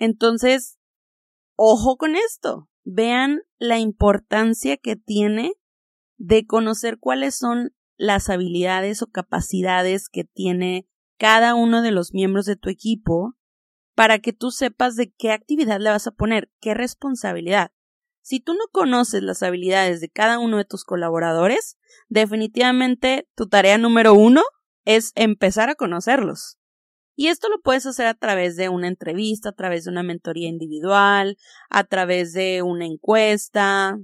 Entonces, 0.00 0.78
ojo 1.54 1.96
con 1.96 2.16
esto. 2.16 2.68
Vean 2.82 3.42
la 3.58 3.78
importancia 3.78 4.78
que 4.78 4.96
tiene 4.96 5.52
de 6.16 6.46
conocer 6.46 6.98
cuáles 6.98 7.36
son 7.36 7.72
las 7.96 8.30
habilidades 8.30 9.02
o 9.02 9.06
capacidades 9.06 10.08
que 10.08 10.24
tiene 10.24 10.88
cada 11.18 11.54
uno 11.54 11.82
de 11.82 11.90
los 11.90 12.14
miembros 12.14 12.46
de 12.46 12.56
tu 12.56 12.70
equipo 12.70 13.36
para 13.94 14.20
que 14.20 14.32
tú 14.32 14.50
sepas 14.50 14.96
de 14.96 15.12
qué 15.12 15.32
actividad 15.32 15.78
le 15.78 15.90
vas 15.90 16.06
a 16.06 16.12
poner, 16.12 16.50
qué 16.60 16.72
responsabilidad. 16.72 17.70
Si 18.22 18.40
tú 18.40 18.54
no 18.54 18.64
conoces 18.72 19.22
las 19.22 19.42
habilidades 19.42 20.00
de 20.00 20.08
cada 20.08 20.38
uno 20.38 20.56
de 20.56 20.64
tus 20.64 20.84
colaboradores, 20.84 21.76
definitivamente 22.08 23.28
tu 23.34 23.48
tarea 23.48 23.76
número 23.76 24.14
uno 24.14 24.42
es 24.86 25.12
empezar 25.14 25.68
a 25.68 25.74
conocerlos. 25.74 26.59
Y 27.20 27.28
esto 27.28 27.50
lo 27.50 27.60
puedes 27.60 27.84
hacer 27.84 28.06
a 28.06 28.14
través 28.14 28.56
de 28.56 28.70
una 28.70 28.88
entrevista, 28.88 29.50
a 29.50 29.52
través 29.52 29.84
de 29.84 29.90
una 29.90 30.02
mentoría 30.02 30.48
individual, 30.48 31.36
a 31.68 31.84
través 31.84 32.32
de 32.32 32.62
una 32.62 32.86
encuesta, 32.86 33.98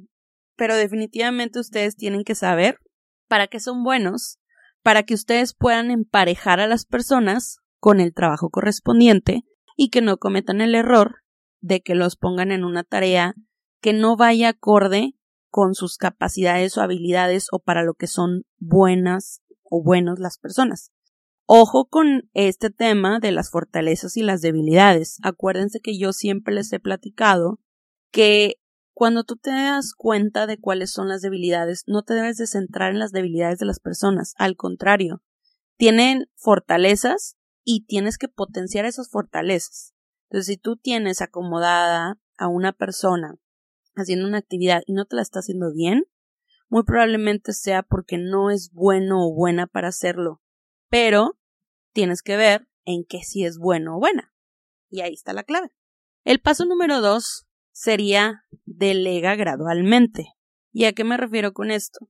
pero 0.55 0.77
definitivamente 0.77 1.59
ustedes 1.59 1.97
tienen 1.97 2.25
que 2.25 2.35
saber 2.35 2.79
para 3.27 3.47
qué 3.47 3.59
son 3.59 3.85
buenos, 3.85 4.39
para 4.83 5.03
que 5.05 5.15
ustedes 5.15 5.55
puedan 5.55 5.91
emparejar 5.91 6.61
a 6.61 6.67
las 6.67 6.85
personas 6.85 7.61
con 7.81 8.01
el 8.01 8.13
trabajo 8.13 8.51
correspondiente 8.51 9.45
y 9.77 9.89
que 9.89 10.03
no 10.03 10.19
cometan 10.19 10.61
el 10.61 10.75
error 10.75 11.23
de 11.63 11.81
que 11.81 11.95
los 11.95 12.17
pongan 12.17 12.53
en 12.53 12.65
una 12.65 12.85
tarea 12.85 13.33
que 13.81 13.95
no 13.95 14.19
vaya 14.19 14.51
acorde 14.51 15.15
con 15.49 15.73
sus 15.73 15.97
capacidades 15.97 16.77
o 16.77 16.83
habilidades 16.83 17.47
o 17.51 17.61
para 17.61 17.83
lo 17.83 17.95
que 17.95 18.09
son 18.09 18.43
buenas 18.59 19.41
o 19.63 19.83
buenos 19.83 20.19
las 20.19 20.37
personas. 20.37 20.93
Ojo 21.49 21.89
con 21.89 22.29
este 22.35 22.71
tema 22.71 23.21
de 23.21 23.31
las 23.31 23.51
fortalezas 23.51 24.17
y 24.17 24.23
las 24.23 24.41
debilidades. 24.41 25.19
Acuérdense 25.23 25.79
que 25.79 25.97
yo 25.97 26.13
siempre 26.13 26.53
les 26.53 26.73
he 26.73 26.81
platicado 26.81 27.61
que 28.11 28.57
cuando 28.93 29.23
tú 29.23 29.37
te 29.37 29.51
das 29.51 29.93
cuenta 29.97 30.49
de 30.49 30.59
cuáles 30.59 30.91
son 30.91 31.09
las 31.09 31.23
debilidades, 31.23 31.85
no 31.87 32.03
te 32.03 32.15
debes 32.15 32.37
de 32.37 32.49
centrar 32.49 32.91
en 32.91 32.99
las 32.99 33.13
debilidades 33.13 33.61
de 33.61 33.67
las 33.67 33.79
personas. 33.79 34.35
Al 34.39 34.57
contrario, 34.57 35.23
tienen 35.77 36.29
fortalezas 36.35 37.37
y 37.63 37.85
tienes 37.87 38.19
que 38.19 38.29
potenciar 38.29 38.85
esas 38.85 39.09
fortalezas. 39.09 39.95
Entonces, 40.29 40.47
si 40.47 40.57
tú 40.57 40.77
tienes 40.77 41.23
acomodada 41.23 42.19
a 42.39 42.49
una 42.49 42.73
persona 42.73 43.37
haciendo 43.95 44.27
una 44.27 44.39
actividad 44.39 44.83
y 44.85 44.95
no 44.95 45.05
te 45.05 45.15
la 45.15 45.23
está 45.23 45.39
haciendo 45.39 45.73
bien, 45.73 46.07
muy 46.69 46.83
probablemente 46.83 47.53
sea 47.53 47.85
porque 47.85 48.19
no 48.19 48.51
es 48.51 48.73
bueno 48.73 49.25
o 49.25 49.33
buena 49.33 49.69
para 49.69 49.89
hacerlo. 49.89 50.43
Pero 50.89 51.39
tienes 51.93 52.23
que 52.23 52.37
ver 52.37 52.69
en 52.85 53.05
qué 53.05 53.23
sí 53.23 53.45
es 53.45 53.59
bueno 53.59 53.97
o 53.97 53.99
buena. 53.99 54.33
Y 54.89 55.01
ahí 55.01 55.15
está 55.15 55.33
la 55.33 55.45
clave. 55.45 55.71
El 56.25 56.41
paso 56.41 56.65
número 56.65 57.01
dos 57.01 57.47
sería 57.73 58.45
delega 58.65 59.35
gradualmente. 59.37 60.27
¿Y 60.73 60.85
a 60.85 60.93
qué 60.93 61.05
me 61.05 61.17
refiero 61.17 61.53
con 61.53 61.71
esto? 61.71 62.09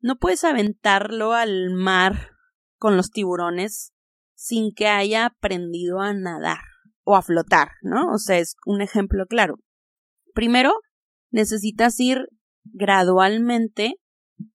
No 0.00 0.16
puedes 0.18 0.44
aventarlo 0.44 1.32
al 1.32 1.70
mar 1.70 2.30
con 2.78 2.96
los 2.96 3.10
tiburones 3.10 3.92
sin 4.34 4.74
que 4.74 4.88
haya 4.88 5.26
aprendido 5.26 6.00
a 6.00 6.12
nadar 6.12 6.58
o 7.04 7.14
a 7.14 7.22
flotar, 7.22 7.68
¿no? 7.82 8.12
O 8.12 8.18
sea, 8.18 8.38
es 8.38 8.56
un 8.66 8.80
ejemplo 8.80 9.26
claro. 9.26 9.60
Primero, 10.34 10.72
necesitas 11.30 11.98
ir 12.00 12.28
gradualmente 12.64 14.00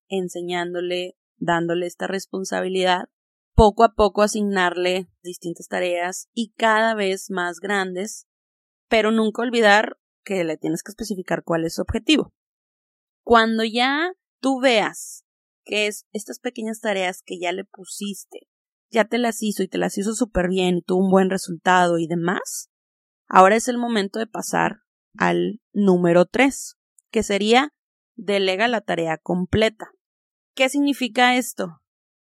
enseñándole, 0.10 1.16
dándole 1.38 1.86
esta 1.86 2.08
responsabilidad, 2.08 3.06
poco 3.58 3.84
a 3.84 3.94
poco 3.96 4.22
asignarle 4.22 5.10
distintas 5.24 5.68
tareas 5.68 6.30
y 6.36 6.54
cada 6.58 6.94
vez 6.94 7.32
más 7.32 7.60
grandes, 7.60 8.28
pero 8.88 9.10
nunca 9.10 9.42
olvidar 9.42 9.98
que 10.24 10.44
le 10.44 10.58
tienes 10.58 10.84
que 10.84 10.92
especificar 10.92 11.44
cuál 11.44 11.66
es 11.66 11.74
su 11.74 11.82
objetivo. 11.82 12.32
Cuando 13.24 13.64
ya 13.64 14.14
tú 14.40 14.60
veas 14.62 15.26
que 15.66 15.88
es 15.88 16.06
estas 16.14 16.40
pequeñas 16.40 16.82
tareas 16.82 17.24
que 17.26 17.40
ya 17.40 17.52
le 17.52 17.66
pusiste, 17.66 18.48
ya 18.92 19.06
te 19.06 19.18
las 19.18 19.42
hizo 19.42 19.64
y 19.64 19.68
te 19.68 19.80
las 19.80 19.98
hizo 19.98 20.14
súper 20.14 20.50
bien 20.50 20.78
y 20.78 20.82
tuvo 20.84 21.06
un 21.06 21.10
buen 21.10 21.32
resultado 21.32 21.98
y 21.98 22.06
demás, 22.06 22.70
ahora 23.28 23.56
es 23.56 23.68
el 23.68 23.80
momento 23.80 24.20
de 24.20 24.28
pasar 24.28 24.84
al 25.18 25.62
número 25.74 26.28
3, 26.28 26.78
que 27.10 27.24
sería 27.24 27.74
delega 28.16 28.68
la 28.68 28.82
tarea 28.82 29.18
completa. 29.18 29.90
¿Qué 30.54 30.70
significa 30.70 31.38
esto? 31.38 31.82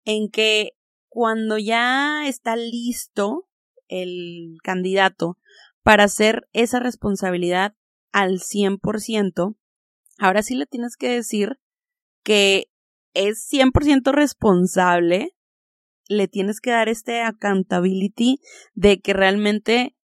En 0.05 0.29
que 0.29 0.73
cuando 1.11 1.59
ya 1.59 2.27
está 2.27 2.57
listo 2.57 3.49
el 3.89 4.57
candidato 4.63 5.37
para 5.83 6.05
hacer 6.05 6.49
esa 6.53 6.79
responsabilidad 6.79 7.75
al 8.13 8.39
100%, 8.39 9.57
ahora 10.19 10.43
sí 10.43 10.55
le 10.55 10.67
tienes 10.67 10.97
que 10.97 11.11
decir 11.11 11.59
que 12.23 12.71
es 13.13 13.47
100% 13.53 14.13
responsable, 14.13 15.37
le 16.09 16.29
tienes 16.29 16.61
que 16.61 16.71
dar 16.71 16.89
este 16.89 17.23
accountability 17.23 18.41
de 18.75 19.01
que 19.01 19.13
realmente 19.13 19.97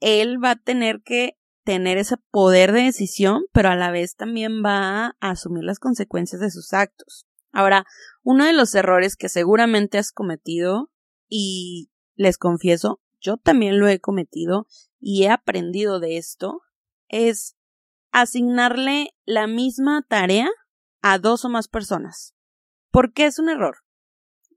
él 0.00 0.42
va 0.42 0.50
a 0.50 0.56
tener 0.56 1.02
que 1.02 1.38
tener 1.64 1.98
ese 1.98 2.16
poder 2.32 2.72
de 2.72 2.82
decisión, 2.82 3.44
pero 3.52 3.68
a 3.68 3.76
la 3.76 3.92
vez 3.92 4.16
también 4.16 4.64
va 4.64 5.06
a 5.20 5.30
asumir 5.30 5.62
las 5.62 5.78
consecuencias 5.78 6.40
de 6.40 6.50
sus 6.50 6.72
actos. 6.72 7.26
Ahora, 7.52 7.84
uno 8.22 8.44
de 8.44 8.52
los 8.52 8.74
errores 8.74 9.16
que 9.16 9.28
seguramente 9.28 9.98
has 9.98 10.10
cometido, 10.10 10.90
y 11.28 11.90
les 12.14 12.36
confieso, 12.36 13.00
yo 13.18 13.38
también 13.38 13.78
lo 13.78 13.88
he 13.88 14.00
cometido 14.00 14.66
y 15.00 15.24
he 15.24 15.30
aprendido 15.30 15.98
de 15.98 16.18
esto, 16.18 16.60
es 17.08 17.56
asignarle 18.10 19.14
la 19.24 19.46
misma 19.46 20.04
tarea 20.06 20.50
a 21.00 21.18
dos 21.18 21.46
o 21.46 21.48
más 21.48 21.68
personas. 21.68 22.34
¿Por 22.90 23.14
qué 23.14 23.24
es 23.24 23.38
un 23.38 23.48
error? 23.48 23.78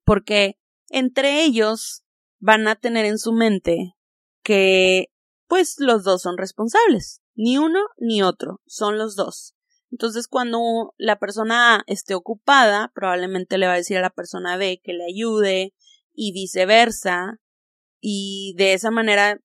Porque 0.03 0.59
entre 0.89 1.45
ellos 1.45 2.03
van 2.39 2.67
a 2.67 2.75
tener 2.75 3.05
en 3.05 3.17
su 3.17 3.31
mente 3.31 3.95
que 4.43 5.07
pues 5.47 5.75
los 5.79 6.03
dos 6.03 6.21
son 6.21 6.37
responsables. 6.37 7.21
Ni 7.35 7.57
uno 7.57 7.79
ni 7.97 8.21
otro, 8.21 8.61
son 8.65 8.97
los 8.97 9.15
dos. 9.15 9.55
Entonces, 9.91 10.27
cuando 10.27 10.93
la 10.97 11.17
persona 11.17 11.75
A 11.75 11.83
esté 11.87 12.15
ocupada, 12.15 12.91
probablemente 12.93 13.57
le 13.57 13.67
va 13.67 13.73
a 13.73 13.77
decir 13.77 13.97
a 13.97 14.01
la 14.01 14.09
persona 14.09 14.57
B 14.57 14.81
que 14.83 14.93
le 14.93 15.05
ayude 15.05 15.73
y 16.13 16.33
viceversa, 16.33 17.39
y 17.99 18.53
de 18.57 18.73
esa 18.73 18.91
manera 18.91 19.39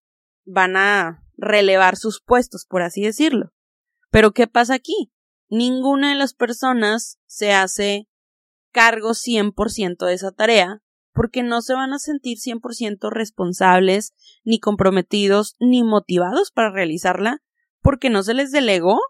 van 0.44 0.76
a 0.76 1.24
relevar 1.36 1.96
sus 1.96 2.20
puestos, 2.22 2.66
por 2.66 2.82
así 2.82 3.02
decirlo. 3.02 3.52
Pero 4.10 4.32
¿qué 4.32 4.46
pasa 4.46 4.74
aquí? 4.74 5.12
Ninguna 5.48 6.10
de 6.10 6.16
las 6.16 6.34
personas 6.34 7.18
se 7.26 7.52
hace 7.52 8.08
cargo 8.72 9.10
100% 9.10 10.06
de 10.06 10.14
esa 10.14 10.32
tarea 10.32 10.82
porque 11.12 11.42
no 11.42 11.60
se 11.60 11.74
van 11.74 11.92
a 11.92 11.98
sentir 11.98 12.38
100% 12.38 13.10
responsables, 13.10 14.14
ni 14.44 14.60
comprometidos, 14.60 15.56
ni 15.58 15.82
motivados 15.82 16.50
para 16.52 16.70
realizarla, 16.70 17.42
porque 17.82 18.10
no 18.10 18.22
se 18.22 18.34
les 18.34 18.52
delegó 18.52 19.00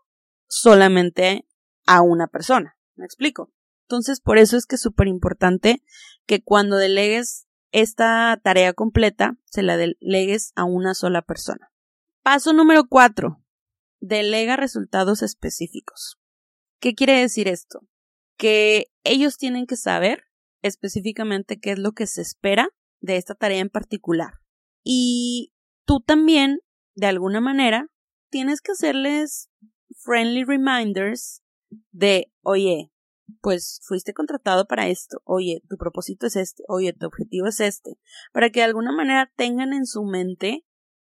solamente 0.51 1.47
a 1.87 2.03
una 2.03 2.27
persona. 2.27 2.77
¿Me 2.97 3.07
explico? 3.07 3.53
Entonces, 3.83 4.21
por 4.21 4.37
eso 4.37 4.57
es 4.57 4.67
que 4.67 4.75
es 4.75 4.83
súper 4.83 5.09
importante 5.09 5.83
que 6.27 6.43
cuando 6.43 6.77
delegues 6.77 7.47
esta 7.73 8.39
tarea 8.43 8.73
completa, 8.73 9.37
se 9.47 9.63
la 9.63 9.77
delegues 9.77 10.53
a 10.57 10.65
una 10.65 10.95
sola 10.95 11.23
persona. 11.23 11.73
Paso 12.23 12.53
número 12.53 12.87
cuatro. 12.89 13.43
Delega 14.01 14.57
resultados 14.57 15.23
específicos. 15.23 16.19
¿Qué 16.81 16.95
quiere 16.95 17.21
decir 17.21 17.49
esto? 17.49 17.81
Que 18.37 18.87
ellos 19.05 19.37
tienen 19.39 19.67
que 19.67 19.77
saber 19.77 20.25
específicamente 20.63 21.59
qué 21.59 21.73
es 21.73 21.79
lo 21.79 21.93
que 21.93 22.07
se 22.07 22.23
espera 22.23 22.69
de 23.01 23.17
esta 23.17 23.35
tarea 23.35 23.61
en 23.61 23.71
particular. 23.71 24.35
Y 24.83 25.53
tú 25.85 26.01
también, 26.01 26.61
de 26.95 27.07
alguna 27.07 27.41
manera, 27.41 27.89
tienes 28.31 28.61
que 28.61 28.73
hacerles 28.73 29.51
friendly 30.03 30.45
reminders 30.45 31.43
de, 31.93 32.33
oye, 32.43 32.93
pues 33.41 33.81
fuiste 33.83 34.13
contratado 34.13 34.67
para 34.67 34.89
esto, 34.89 35.21
oye, 35.25 35.63
tu 35.69 35.77
propósito 35.77 36.27
es 36.27 36.37
este, 36.37 36.65
oye, 36.69 36.93
tu 36.93 37.07
objetivo 37.07 37.47
es 37.47 37.61
este, 37.61 37.99
para 38.33 38.51
que 38.51 38.61
de 38.61 38.67
alguna 38.67 38.93
manera 38.93 39.33
tengan 39.37 39.73
en 39.73 39.87
su 39.87 40.03
mente 40.05 40.67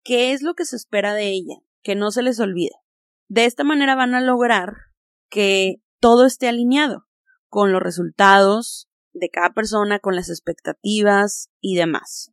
qué 0.02 0.32
es 0.32 0.42
lo 0.42 0.54
que 0.54 0.64
se 0.64 0.76
espera 0.76 1.14
de 1.14 1.28
ella, 1.30 1.56
que 1.82 1.94
no 1.94 2.10
se 2.10 2.22
les 2.22 2.40
olvide. 2.40 2.74
De 3.28 3.44
esta 3.44 3.64
manera 3.64 3.94
van 3.94 4.14
a 4.14 4.20
lograr 4.20 4.74
que 5.28 5.82
todo 6.00 6.26
esté 6.26 6.48
alineado 6.48 7.06
con 7.48 7.72
los 7.72 7.82
resultados, 7.82 8.88
de 9.12 9.30
cada 9.30 9.52
persona 9.54 9.98
con 9.98 10.14
las 10.14 10.28
expectativas 10.28 11.50
y 11.60 11.76
demás. 11.76 12.32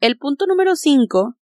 El 0.00 0.18
punto 0.18 0.46
número 0.46 0.76
5 0.76 1.36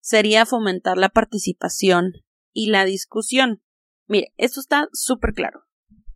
sería 0.00 0.46
fomentar 0.46 0.96
la 0.96 1.08
participación 1.08 2.12
y 2.52 2.70
la 2.70 2.84
discusión. 2.84 3.62
Mire, 4.06 4.32
esto 4.36 4.60
está 4.60 4.88
súper 4.92 5.34
claro. 5.34 5.64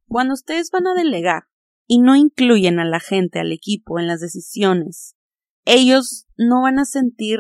Cuando 0.07 0.35
ustedes 0.35 0.71
van 0.71 0.87
a 0.87 0.95
delegar 0.95 1.45
y 1.87 1.99
no 1.99 2.17
incluyen 2.17 2.79
a 2.79 2.85
la 2.85 3.01
gente, 3.01 3.41
al 3.41 3.53
equipo 3.53 3.99
en 3.99 4.07
las 4.07 4.21
decisiones, 4.21 5.17
ellos 5.65 6.27
no 6.37 6.63
van 6.63 6.79
a 6.79 6.85
sentir 6.85 7.39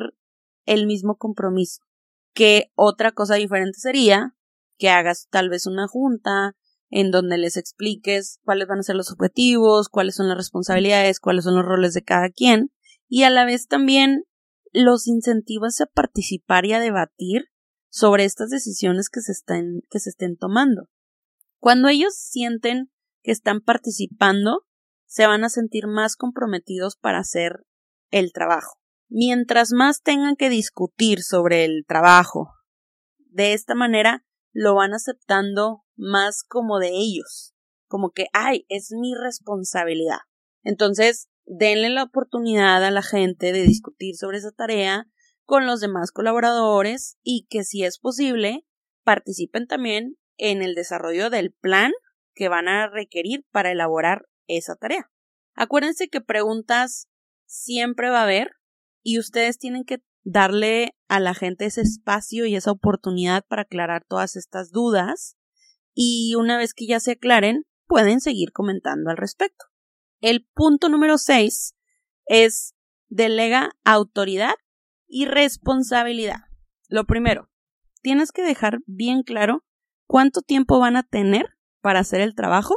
el 0.64 0.86
mismo 0.86 1.16
compromiso. 1.16 1.82
Que 2.32 2.72
otra 2.74 3.12
cosa 3.12 3.34
diferente 3.34 3.78
sería 3.78 4.34
que 4.78 4.90
hagas 4.90 5.28
tal 5.30 5.50
vez 5.50 5.66
una 5.66 5.86
junta, 5.86 6.56
en 6.90 7.10
donde 7.10 7.38
les 7.38 7.56
expliques 7.56 8.38
cuáles 8.44 8.68
van 8.68 8.78
a 8.78 8.82
ser 8.82 8.96
los 8.96 9.10
objetivos, 9.10 9.88
cuáles 9.88 10.14
son 10.14 10.28
las 10.28 10.36
responsabilidades, 10.36 11.20
cuáles 11.20 11.44
son 11.44 11.56
los 11.56 11.64
roles 11.64 11.94
de 11.94 12.02
cada 12.02 12.30
quien, 12.30 12.72
y 13.08 13.24
a 13.24 13.30
la 13.30 13.44
vez 13.44 13.66
también 13.66 14.24
los 14.72 15.06
incentivas 15.06 15.80
a 15.80 15.86
participar 15.86 16.66
y 16.66 16.72
a 16.72 16.80
debatir 16.80 17.46
sobre 17.94 18.24
estas 18.24 18.50
decisiones 18.50 19.08
que 19.08 19.20
se 19.20 19.30
estén, 19.30 19.82
que 19.88 20.00
se 20.00 20.10
estén 20.10 20.36
tomando. 20.36 20.88
Cuando 21.60 21.88
ellos 21.88 22.16
sienten 22.16 22.90
que 23.22 23.30
están 23.30 23.60
participando 23.60 24.66
se 25.06 25.28
van 25.28 25.44
a 25.44 25.48
sentir 25.48 25.86
más 25.86 26.16
comprometidos 26.16 26.96
para 26.96 27.20
hacer 27.20 27.64
el 28.10 28.32
trabajo. 28.32 28.80
Mientras 29.08 29.70
más 29.70 30.02
tengan 30.02 30.34
que 30.34 30.48
discutir 30.48 31.22
sobre 31.22 31.64
el 31.64 31.84
trabajo, 31.86 32.50
de 33.30 33.52
esta 33.52 33.76
manera 33.76 34.24
lo 34.52 34.74
van 34.74 34.92
aceptando 34.92 35.84
más 35.94 36.42
como 36.42 36.80
de 36.80 36.88
ellos, 36.88 37.54
como 37.86 38.10
que, 38.10 38.26
ay, 38.32 38.66
es 38.68 38.90
mi 38.90 39.14
responsabilidad. 39.14 40.18
Entonces, 40.64 41.28
denle 41.44 41.90
la 41.90 42.02
oportunidad 42.02 42.82
a 42.84 42.90
la 42.90 43.02
gente 43.02 43.52
de 43.52 43.62
discutir 43.62 44.16
sobre 44.16 44.38
esa 44.38 44.50
tarea 44.50 45.06
con 45.44 45.66
los 45.66 45.80
demás 45.80 46.10
colaboradores 46.12 47.18
y 47.22 47.46
que 47.48 47.64
si 47.64 47.84
es 47.84 47.98
posible 47.98 48.64
participen 49.02 49.66
también 49.66 50.16
en 50.36 50.62
el 50.62 50.74
desarrollo 50.74 51.30
del 51.30 51.52
plan 51.52 51.92
que 52.34 52.48
van 52.48 52.68
a 52.68 52.88
requerir 52.88 53.44
para 53.50 53.70
elaborar 53.70 54.26
esa 54.46 54.76
tarea. 54.76 55.10
Acuérdense 55.54 56.08
que 56.08 56.20
preguntas 56.20 57.08
siempre 57.46 58.10
va 58.10 58.20
a 58.20 58.24
haber 58.24 58.52
y 59.02 59.18
ustedes 59.18 59.58
tienen 59.58 59.84
que 59.84 60.02
darle 60.24 60.96
a 61.08 61.20
la 61.20 61.34
gente 61.34 61.66
ese 61.66 61.82
espacio 61.82 62.46
y 62.46 62.56
esa 62.56 62.72
oportunidad 62.72 63.44
para 63.46 63.62
aclarar 63.62 64.04
todas 64.08 64.36
estas 64.36 64.70
dudas 64.70 65.36
y 65.92 66.34
una 66.34 66.56
vez 66.56 66.74
que 66.74 66.86
ya 66.86 66.98
se 66.98 67.12
aclaren 67.12 67.64
pueden 67.86 68.20
seguir 68.20 68.50
comentando 68.52 69.10
al 69.10 69.16
respecto. 69.16 69.66
El 70.20 70.46
punto 70.54 70.88
número 70.88 71.18
6 71.18 71.74
es 72.26 72.74
delega 73.08 73.72
autoridad 73.84 74.54
y 75.06 75.26
responsabilidad. 75.26 76.40
Lo 76.88 77.04
primero, 77.04 77.50
tienes 78.02 78.32
que 78.32 78.42
dejar 78.42 78.80
bien 78.86 79.22
claro 79.22 79.64
cuánto 80.06 80.42
tiempo 80.42 80.78
van 80.78 80.96
a 80.96 81.02
tener 81.02 81.46
para 81.80 82.00
hacer 82.00 82.20
el 82.20 82.34
trabajo 82.34 82.76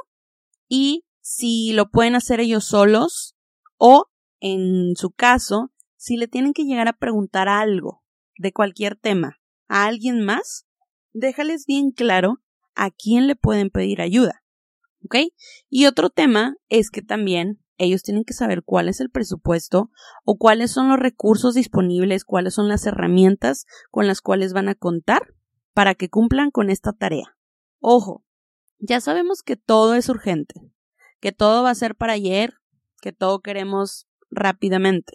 y 0.67 1.05
si 1.21 1.73
lo 1.73 1.89
pueden 1.89 2.15
hacer 2.15 2.39
ellos 2.39 2.65
solos 2.65 3.35
o, 3.77 4.05
en 4.39 4.95
su 4.95 5.11
caso, 5.11 5.71
si 5.97 6.15
le 6.15 6.27
tienen 6.27 6.53
que 6.53 6.63
llegar 6.63 6.87
a 6.87 6.97
preguntar 6.97 7.49
algo 7.49 8.03
de 8.37 8.53
cualquier 8.53 8.95
tema 8.95 9.37
a 9.67 9.85
alguien 9.85 10.23
más, 10.23 10.65
déjales 11.13 11.65
bien 11.65 11.91
claro 11.91 12.37
a 12.75 12.91
quién 12.91 13.27
le 13.27 13.35
pueden 13.35 13.69
pedir 13.69 14.01
ayuda. 14.01 14.43
¿Ok? 15.03 15.15
Y 15.69 15.85
otro 15.85 16.09
tema 16.09 16.55
es 16.69 16.89
que 16.89 17.01
también 17.01 17.59
ellos 17.77 18.03
tienen 18.03 18.23
que 18.23 18.33
saber 18.33 18.63
cuál 18.63 18.89
es 18.89 18.99
el 18.99 19.09
presupuesto 19.09 19.91
o 20.25 20.37
cuáles 20.37 20.71
son 20.71 20.89
los 20.89 20.99
recursos 20.99 21.53
disponibles, 21.53 22.25
cuáles 22.25 22.53
son 22.53 22.67
las 22.67 22.85
herramientas 22.85 23.65
con 23.91 24.07
las 24.07 24.21
cuales 24.21 24.53
van 24.53 24.69
a 24.69 24.75
contar 24.75 25.33
para 25.73 25.95
que 25.95 26.09
cumplan 26.09 26.51
con 26.51 26.69
esta 26.69 26.93
tarea. 26.93 27.37
Ojo, 27.79 28.25
ya 28.79 28.99
sabemos 29.01 29.43
que 29.43 29.55
todo 29.55 29.95
es 29.95 30.09
urgente, 30.09 30.55
que 31.19 31.31
todo 31.31 31.63
va 31.63 31.71
a 31.71 31.75
ser 31.75 31.95
para 31.95 32.13
ayer, 32.13 32.55
que 33.01 33.11
todo 33.11 33.41
queremos 33.41 34.07
rápidamente. 34.29 35.13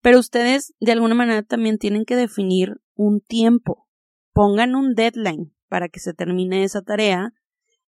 Pero 0.00 0.18
ustedes 0.18 0.74
de 0.80 0.92
alguna 0.92 1.14
manera 1.14 1.42
también 1.42 1.78
tienen 1.78 2.04
que 2.04 2.16
definir 2.16 2.80
un 2.94 3.20
tiempo. 3.20 3.88
Pongan 4.32 4.74
un 4.74 4.94
deadline 4.94 5.54
para 5.68 5.88
que 5.88 6.00
se 6.00 6.14
termine 6.14 6.64
esa 6.64 6.82
tarea 6.82 7.32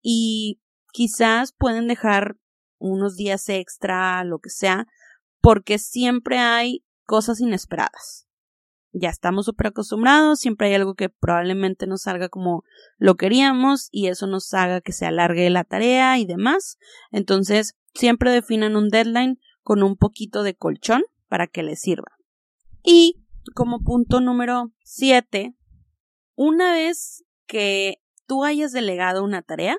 y 0.02 0.62
quizás 0.92 1.54
pueden 1.54 1.88
dejar 1.88 2.38
unos 2.84 3.16
días 3.16 3.48
extra, 3.50 4.24
lo 4.24 4.40
que 4.40 4.50
sea, 4.50 4.88
porque 5.42 5.80
siempre 5.80 6.40
hay 6.40 6.84
cosas 7.06 7.40
inesperadas. 7.40 8.28
Ya 8.92 9.10
estamos 9.10 9.46
súper 9.46 9.68
acostumbrados, 9.68 10.40
siempre 10.40 10.68
hay 10.68 10.76
algo 10.76 10.94
que 10.94 11.10
probablemente 11.10 11.88
no 11.88 11.98
salga 11.98 12.30
como 12.30 12.64
lo 12.98 13.16
queríamos 13.16 13.88
y 13.92 14.08
eso 14.08 14.28
nos 14.28 14.54
haga 14.54 14.82
que 14.82 14.92
se 14.92 15.06
alargue 15.06 15.50
la 15.50 15.64
tarea 15.64 16.20
y 16.20 16.26
demás. 16.26 16.78
Entonces, 17.12 17.76
siempre 17.96 18.32
definan 18.32 18.76
un 18.76 18.90
deadline 18.90 19.40
con 19.62 19.82
un 19.82 19.98
poquito 19.98 20.44
de 20.44 20.56
colchón 20.56 21.04
para 21.28 21.48
que 21.48 21.64
les 21.64 21.82
sirva. 21.82 22.12
Y 22.84 23.26
como 23.56 23.80
punto 23.80 24.20
número 24.20 24.72
7, 24.84 25.56
una 26.36 26.74
vez 26.74 27.24
que 27.48 27.96
tú 28.28 28.44
hayas 28.44 28.72
delegado 28.72 29.24
una 29.24 29.42
tarea, 29.42 29.78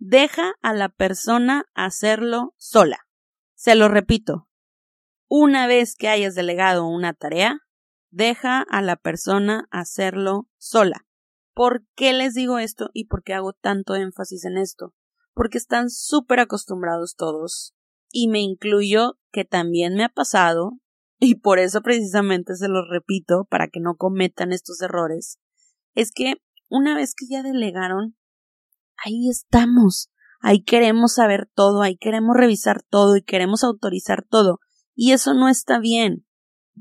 deja 0.00 0.54
a 0.62 0.72
la 0.72 0.88
persona 0.88 1.66
hacerlo 1.74 2.54
sola. 2.56 3.06
Se 3.54 3.74
lo 3.74 3.88
repito, 3.88 4.48
una 5.28 5.66
vez 5.66 5.94
que 5.94 6.08
hayas 6.08 6.34
delegado 6.34 6.88
una 6.88 7.12
tarea, 7.12 7.60
deja 8.10 8.62
a 8.62 8.82
la 8.82 8.96
persona 8.96 9.68
hacerlo 9.70 10.48
sola. 10.56 11.06
¿Por 11.54 11.84
qué 11.94 12.14
les 12.14 12.34
digo 12.34 12.58
esto 12.58 12.88
y 12.94 13.04
por 13.04 13.22
qué 13.22 13.34
hago 13.34 13.52
tanto 13.52 13.94
énfasis 13.94 14.46
en 14.46 14.56
esto? 14.56 14.94
Porque 15.34 15.58
están 15.58 15.90
súper 15.90 16.40
acostumbrados 16.40 17.14
todos, 17.14 17.74
y 18.10 18.28
me 18.28 18.40
incluyo 18.40 19.18
que 19.30 19.44
también 19.44 19.94
me 19.94 20.04
ha 20.04 20.08
pasado, 20.08 20.78
y 21.18 21.36
por 21.36 21.58
eso 21.58 21.82
precisamente 21.82 22.56
se 22.56 22.68
los 22.68 22.88
repito 22.88 23.46
para 23.50 23.68
que 23.68 23.80
no 23.80 23.96
cometan 23.96 24.52
estos 24.52 24.80
errores, 24.80 25.38
es 25.94 26.10
que 26.10 26.36
una 26.68 26.96
vez 26.96 27.14
que 27.14 27.26
ya 27.28 27.42
delegaron, 27.42 28.16
ahí 29.04 29.28
estamos, 29.28 30.10
ahí 30.40 30.62
queremos 30.62 31.14
saber 31.14 31.48
todo, 31.54 31.82
ahí 31.82 31.96
queremos 31.96 32.36
revisar 32.36 32.82
todo 32.88 33.16
y 33.16 33.22
queremos 33.22 33.64
autorizar 33.64 34.24
todo. 34.28 34.58
Y 34.94 35.12
eso 35.12 35.34
no 35.34 35.48
está 35.48 35.78
bien. 35.78 36.26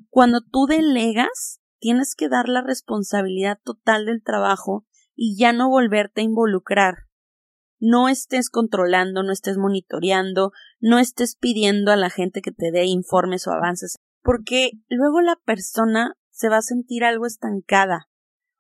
Cuando 0.10 0.41
tú 0.41 0.65
delegas, 0.67 1.60
tienes 1.79 2.15
que 2.15 2.29
dar 2.29 2.49
la 2.49 2.62
responsabilidad 2.62 3.60
total 3.63 4.05
del 4.05 4.23
trabajo 4.23 4.86
y 5.15 5.38
ya 5.38 5.53
no 5.53 5.69
volverte 5.69 6.21
a 6.21 6.25
involucrar. 6.25 7.10
No 7.79 8.10
estés 8.10 8.49
controlando, 8.49 9.23
no 9.23 9.32
estés 9.32 9.58
monitoreando, 9.58 10.51
no 10.79 10.99
estés 10.99 11.36
pidiendo 11.38 11.91
a 11.91 11.95
la 11.95 12.10
gente 12.10 12.41
que 12.41 12.51
te 12.51 12.71
dé 12.71 12.86
informes 12.86 13.47
o 13.47 13.51
avances, 13.51 13.97
porque 14.21 14.71
luego 14.89 15.21
la 15.21 15.38
persona 15.45 16.15
se 16.29 16.49
va 16.49 16.58
a 16.58 16.62
sentir 16.62 17.03
algo 17.05 17.25
estancada 17.25 18.10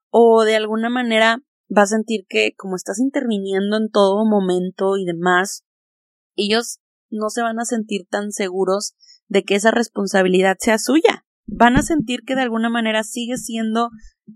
o 0.09 0.43
de 0.43 0.55
alguna 0.55 0.89
manera 0.89 1.41
va 1.75 1.83
a 1.83 1.87
sentir 1.87 2.25
que 2.27 2.53
como 2.57 2.75
estás 2.75 2.99
interviniendo 2.99 3.77
en 3.77 3.89
todo 3.89 4.25
momento 4.25 4.97
y 4.97 5.05
demás, 5.05 5.63
ellos 6.35 6.79
no 7.09 7.29
se 7.29 7.41
van 7.41 7.59
a 7.59 7.65
sentir 7.65 8.07
tan 8.09 8.31
seguros 8.31 8.95
de 9.27 9.43
que 9.43 9.55
esa 9.55 9.71
responsabilidad 9.71 10.57
sea 10.59 10.77
suya. 10.77 11.25
Van 11.45 11.77
a 11.77 11.81
sentir 11.81 12.21
que 12.25 12.35
de 12.35 12.41
alguna 12.41 12.69
manera 12.69 13.03
sigue 13.03 13.37
siendo 13.37 13.89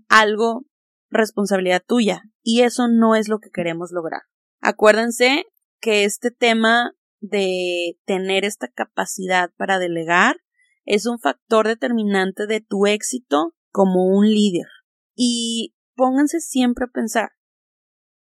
algo 0.08 0.64
responsabilidad 1.10 1.82
tuya 1.86 2.22
y 2.42 2.62
eso 2.62 2.88
no 2.88 3.14
es 3.14 3.28
lo 3.28 3.38
que 3.38 3.50
queremos 3.50 3.90
lograr. 3.92 4.22
Acuérdense 4.60 5.44
que 5.80 6.04
este 6.04 6.30
tema 6.30 6.92
de 7.20 7.98
tener 8.04 8.44
esta 8.44 8.68
capacidad 8.68 9.50
para 9.56 9.78
delegar 9.78 10.36
es 10.84 11.06
un 11.06 11.18
factor 11.18 11.66
determinante 11.66 12.46
de 12.46 12.60
tu 12.60 12.86
éxito 12.86 13.54
como 13.70 14.06
un 14.06 14.28
líder. 14.28 14.66
Y 15.14 15.74
pónganse 15.94 16.40
siempre 16.40 16.86
a 16.86 16.92
pensar, 16.92 17.30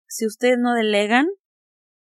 si 0.06 0.26
ustedes 0.26 0.58
no 0.58 0.74
delegan, 0.74 1.26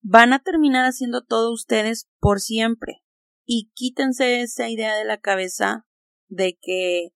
van 0.02 0.34
a 0.34 0.40
terminar 0.40 0.86
haciendo 0.86 1.24
todo 1.24 1.54
ustedes 1.54 2.10
por 2.20 2.42
siempre. 2.42 3.02
Y 3.46 3.72
quítense 3.74 4.42
esa 4.42 4.70
idea 4.70 4.96
de 4.96 5.06
la 5.06 5.20
cabeza 5.20 5.86
de 6.28 6.58
que 6.62 7.10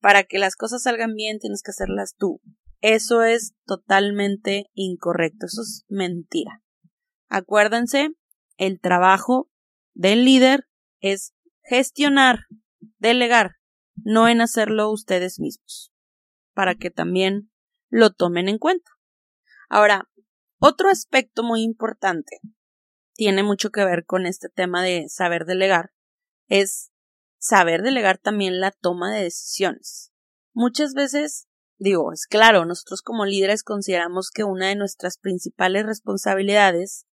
para 0.00 0.24
que 0.24 0.38
las 0.38 0.54
cosas 0.54 0.82
salgan 0.82 1.14
bien 1.14 1.38
tienes 1.38 1.62
que 1.62 1.70
hacerlas 1.70 2.14
tú. 2.16 2.40
Eso 2.80 3.22
es 3.22 3.54
totalmente 3.66 4.70
incorrecto, 4.74 5.46
eso 5.46 5.62
es 5.62 5.84
mentira. 5.88 6.62
Acuérdense, 7.28 8.10
el 8.56 8.80
trabajo 8.80 9.50
del 9.94 10.24
líder 10.24 10.68
es 11.00 11.34
gestionar, 11.62 12.44
delegar, 12.98 13.56
no 13.96 14.28
en 14.28 14.40
hacerlo 14.40 14.90
ustedes 14.92 15.40
mismos, 15.40 15.92
para 16.54 16.76
que 16.76 16.90
también 16.90 17.47
lo 17.88 18.10
tomen 18.10 18.48
en 18.48 18.58
cuenta. 18.58 18.90
Ahora, 19.68 20.08
otro 20.58 20.88
aspecto 20.88 21.42
muy 21.42 21.62
importante 21.62 22.40
tiene 23.14 23.42
mucho 23.42 23.70
que 23.70 23.84
ver 23.84 24.04
con 24.04 24.26
este 24.26 24.48
tema 24.48 24.82
de 24.82 25.08
saber 25.08 25.44
delegar, 25.44 25.92
es 26.48 26.90
saber 27.38 27.82
delegar 27.82 28.18
también 28.18 28.60
la 28.60 28.70
toma 28.70 29.12
de 29.12 29.24
decisiones. 29.24 30.12
Muchas 30.52 30.94
veces, 30.94 31.48
digo, 31.78 32.12
es 32.12 32.26
claro, 32.26 32.64
nosotros 32.64 33.02
como 33.02 33.24
líderes 33.24 33.62
consideramos 33.62 34.30
que 34.30 34.44
una 34.44 34.68
de 34.68 34.76
nuestras 34.76 35.18
principales 35.18 35.86
responsabilidades 35.86 37.06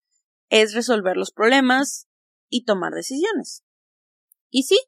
es 0.49 0.75
resolver 0.75 1.17
los 1.17 1.33
problemas 1.33 2.09
y 2.49 2.65
tomar 2.65 2.93
decisiones. 2.93 3.65
Y 4.51 4.65
sí, 4.65 4.79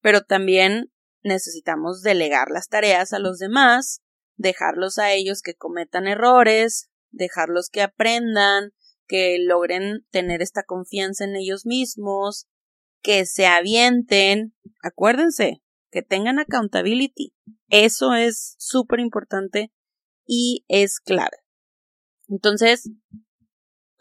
pero 0.00 0.22
también 0.22 0.92
necesitamos 1.22 2.02
delegar 2.02 2.50
las 2.50 2.68
tareas 2.68 3.12
a 3.12 3.18
los 3.18 3.38
demás 3.38 4.02
dejarlos 4.42 4.98
a 4.98 5.12
ellos 5.12 5.42
que 5.42 5.54
cometan 5.54 6.06
errores, 6.06 6.90
dejarlos 7.10 7.68
que 7.70 7.82
aprendan, 7.82 8.72
que 9.06 9.38
logren 9.40 10.06
tener 10.10 10.42
esta 10.42 10.62
confianza 10.64 11.24
en 11.24 11.36
ellos 11.36 11.66
mismos, 11.66 12.48
que 13.02 13.24
se 13.26 13.46
avienten. 13.46 14.54
Acuérdense, 14.82 15.62
que 15.90 16.02
tengan 16.02 16.38
accountability. 16.38 17.34
Eso 17.68 18.14
es 18.14 18.54
súper 18.58 19.00
importante 19.00 19.72
y 20.26 20.64
es 20.68 21.00
clave. 21.00 21.38
Entonces, 22.28 22.90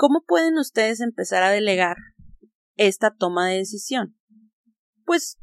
¿Cómo 0.01 0.23
pueden 0.25 0.57
ustedes 0.57 0.99
empezar 0.99 1.43
a 1.43 1.51
delegar 1.51 1.95
esta 2.75 3.13
toma 3.13 3.49
de 3.49 3.57
decisión? 3.57 4.17
Pues 5.05 5.37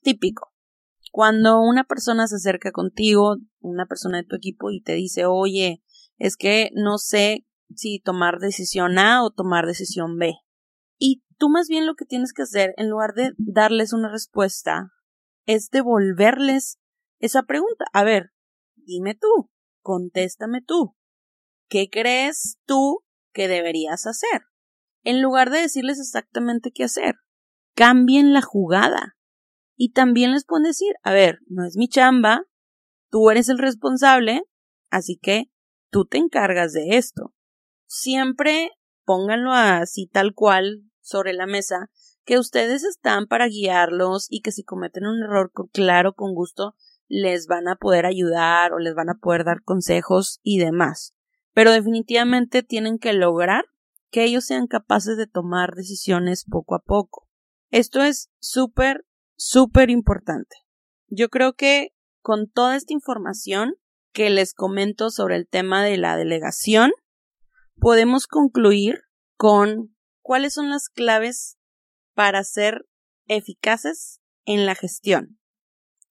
típico. 0.00 0.52
Cuando 1.16 1.62
una 1.62 1.84
persona 1.84 2.26
se 2.26 2.36
acerca 2.36 2.72
contigo, 2.72 3.36
una 3.60 3.86
persona 3.86 4.18
de 4.18 4.24
tu 4.24 4.36
equipo, 4.36 4.70
y 4.70 4.82
te 4.82 4.92
dice, 4.92 5.24
oye, 5.24 5.82
es 6.18 6.36
que 6.36 6.68
no 6.74 6.98
sé 6.98 7.46
si 7.74 8.00
tomar 8.00 8.38
decisión 8.38 8.98
A 8.98 9.24
o 9.24 9.30
tomar 9.30 9.64
decisión 9.64 10.18
B. 10.18 10.34
Y 10.98 11.24
tú 11.38 11.48
más 11.48 11.68
bien 11.68 11.86
lo 11.86 11.94
que 11.94 12.04
tienes 12.04 12.34
que 12.34 12.42
hacer, 12.42 12.74
en 12.76 12.90
lugar 12.90 13.14
de 13.14 13.32
darles 13.38 13.94
una 13.94 14.10
respuesta, 14.10 14.92
es 15.46 15.70
devolverles 15.70 16.80
esa 17.18 17.44
pregunta. 17.44 17.86
A 17.94 18.04
ver, 18.04 18.32
dime 18.74 19.14
tú, 19.14 19.50
contéstame 19.80 20.60
tú. 20.60 20.98
¿Qué 21.70 21.88
crees 21.88 22.58
tú 22.66 23.06
que 23.32 23.48
deberías 23.48 24.06
hacer? 24.06 24.42
En 25.02 25.22
lugar 25.22 25.48
de 25.48 25.62
decirles 25.62 25.98
exactamente 25.98 26.72
qué 26.72 26.84
hacer, 26.84 27.14
cambien 27.74 28.34
la 28.34 28.42
jugada. 28.42 29.15
Y 29.76 29.92
también 29.92 30.32
les 30.32 30.44
pueden 30.44 30.64
decir, 30.64 30.94
a 31.02 31.12
ver, 31.12 31.40
no 31.48 31.64
es 31.64 31.76
mi 31.76 31.88
chamba, 31.88 32.46
tú 33.10 33.30
eres 33.30 33.48
el 33.48 33.58
responsable, 33.58 34.42
así 34.90 35.18
que 35.18 35.50
tú 35.90 36.06
te 36.06 36.18
encargas 36.18 36.72
de 36.72 36.96
esto. 36.96 37.34
Siempre 37.86 38.72
pónganlo 39.06 39.52
así 39.52 40.06
tal 40.06 40.34
cual 40.34 40.82
sobre 41.00 41.32
la 41.32 41.46
mesa, 41.46 41.90
que 42.24 42.38
ustedes 42.38 42.82
están 42.82 43.26
para 43.26 43.46
guiarlos 43.46 44.26
y 44.28 44.42
que 44.42 44.50
si 44.50 44.64
cometen 44.64 45.06
un 45.06 45.22
error, 45.22 45.52
claro, 45.72 46.14
con 46.14 46.34
gusto, 46.34 46.74
les 47.08 47.46
van 47.46 47.68
a 47.68 47.76
poder 47.76 48.04
ayudar 48.04 48.72
o 48.72 48.80
les 48.80 48.94
van 48.94 49.08
a 49.08 49.18
poder 49.18 49.44
dar 49.44 49.62
consejos 49.62 50.40
y 50.42 50.58
demás. 50.58 51.14
Pero 51.54 51.70
definitivamente 51.70 52.64
tienen 52.64 52.98
que 52.98 53.12
lograr 53.12 53.64
que 54.10 54.24
ellos 54.24 54.44
sean 54.44 54.66
capaces 54.66 55.16
de 55.16 55.28
tomar 55.28 55.74
decisiones 55.74 56.44
poco 56.44 56.74
a 56.74 56.80
poco. 56.80 57.28
Esto 57.70 58.02
es 58.02 58.30
súper, 58.40 59.06
súper 59.36 59.90
importante. 59.90 60.56
Yo 61.08 61.28
creo 61.28 61.54
que 61.54 61.90
con 62.20 62.50
toda 62.50 62.76
esta 62.76 62.92
información 62.92 63.74
que 64.12 64.30
les 64.30 64.54
comento 64.54 65.10
sobre 65.10 65.36
el 65.36 65.46
tema 65.46 65.84
de 65.84 65.96
la 65.98 66.16
delegación, 66.16 66.90
podemos 67.78 68.26
concluir 68.26 69.02
con 69.36 69.94
cuáles 70.22 70.54
son 70.54 70.70
las 70.70 70.88
claves 70.88 71.58
para 72.14 72.42
ser 72.42 72.86
eficaces 73.26 74.20
en 74.44 74.64
la 74.66 74.74
gestión. 74.74 75.38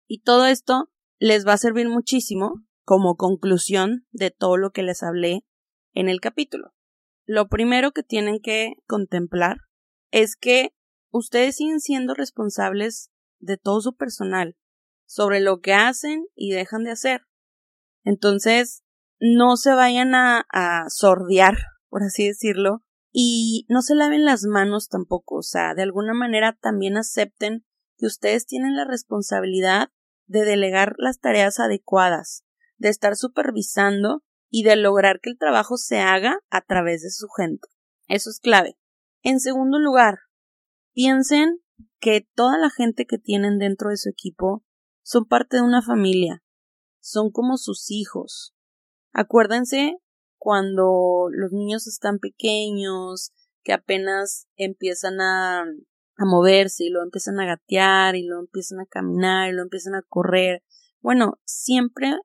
Y 0.07 0.21
todo 0.21 0.45
esto 0.45 0.89
les 1.17 1.47
va 1.47 1.53
a 1.53 1.57
servir 1.57 1.89
muchísimo 1.89 2.61
como 2.83 3.15
conclusión 3.15 4.05
de 4.11 4.29
todo 4.29 4.57
lo 4.57 4.71
que 4.71 4.83
les 4.83 5.01
hablé 5.01 5.43
en 5.93 6.07
el 6.07 6.21
capítulo. 6.21 6.73
Lo 7.25 7.47
primero 7.47 7.91
que 7.91 8.03
tienen 8.03 8.39
que 8.39 8.73
contemplar 8.85 9.57
es 10.11 10.35
que 10.35 10.69
ustedes 11.09 11.55
siguen 11.55 11.79
siendo 11.79 12.13
responsables 12.13 13.09
de 13.45 13.57
todo 13.57 13.81
su 13.81 13.95
personal, 13.95 14.57
sobre 15.05 15.39
lo 15.39 15.61
que 15.61 15.73
hacen 15.73 16.25
y 16.35 16.51
dejan 16.51 16.83
de 16.83 16.91
hacer. 16.91 17.21
Entonces, 18.03 18.83
no 19.19 19.55
se 19.57 19.73
vayan 19.73 20.15
a, 20.15 20.45
a 20.51 20.89
sordear, 20.89 21.57
por 21.89 22.03
así 22.03 22.27
decirlo, 22.27 22.83
y 23.11 23.65
no 23.69 23.81
se 23.81 23.95
laven 23.95 24.25
las 24.25 24.43
manos 24.43 24.89
tampoco, 24.89 25.37
o 25.37 25.41
sea, 25.41 25.73
de 25.73 25.83
alguna 25.83 26.13
manera 26.13 26.57
también 26.59 26.97
acepten 26.97 27.65
que 27.97 28.07
ustedes 28.07 28.45
tienen 28.45 28.75
la 28.75 28.83
responsabilidad 28.83 29.89
de 30.27 30.43
delegar 30.43 30.95
las 30.97 31.19
tareas 31.19 31.59
adecuadas, 31.59 32.43
de 32.77 32.89
estar 32.89 33.15
supervisando 33.15 34.23
y 34.49 34.63
de 34.63 34.75
lograr 34.75 35.19
que 35.21 35.29
el 35.29 35.37
trabajo 35.37 35.77
se 35.77 35.99
haga 35.99 36.39
a 36.49 36.61
través 36.61 37.03
de 37.03 37.09
su 37.09 37.27
gente. 37.29 37.67
Eso 38.07 38.29
es 38.29 38.39
clave. 38.39 38.77
En 39.21 39.39
segundo 39.39 39.79
lugar, 39.79 40.19
piensen 40.93 41.61
que 41.99 42.27
toda 42.35 42.57
la 42.57 42.69
gente 42.69 43.05
que 43.05 43.17
tienen 43.17 43.57
dentro 43.57 43.89
de 43.89 43.97
su 43.97 44.09
equipo 44.09 44.63
son 45.03 45.25
parte 45.25 45.57
de 45.57 45.63
una 45.63 45.81
familia, 45.81 46.43
son 46.99 47.31
como 47.31 47.57
sus 47.57 47.91
hijos. 47.91 48.55
Acuérdense 49.13 49.97
cuando 50.37 51.27
los 51.31 51.51
niños 51.51 51.87
están 51.87 52.19
pequeños, 52.19 53.31
que 53.63 53.73
apenas 53.73 54.47
empiezan 54.55 55.19
a, 55.19 55.65
moverse 56.17 56.85
y 56.85 56.89
lo 56.89 57.03
empiezan 57.03 57.39
a 57.41 57.45
gatear 57.45 58.15
y 58.15 58.23
lo 58.23 58.39
empiezan 58.39 58.79
a 58.79 58.85
caminar 58.85 59.49
y 59.49 59.53
lo 59.53 59.63
empiezan 59.63 59.95
a 59.95 60.03
correr. 60.07 60.63
Bueno, 61.01 61.39
siempre 61.43 62.15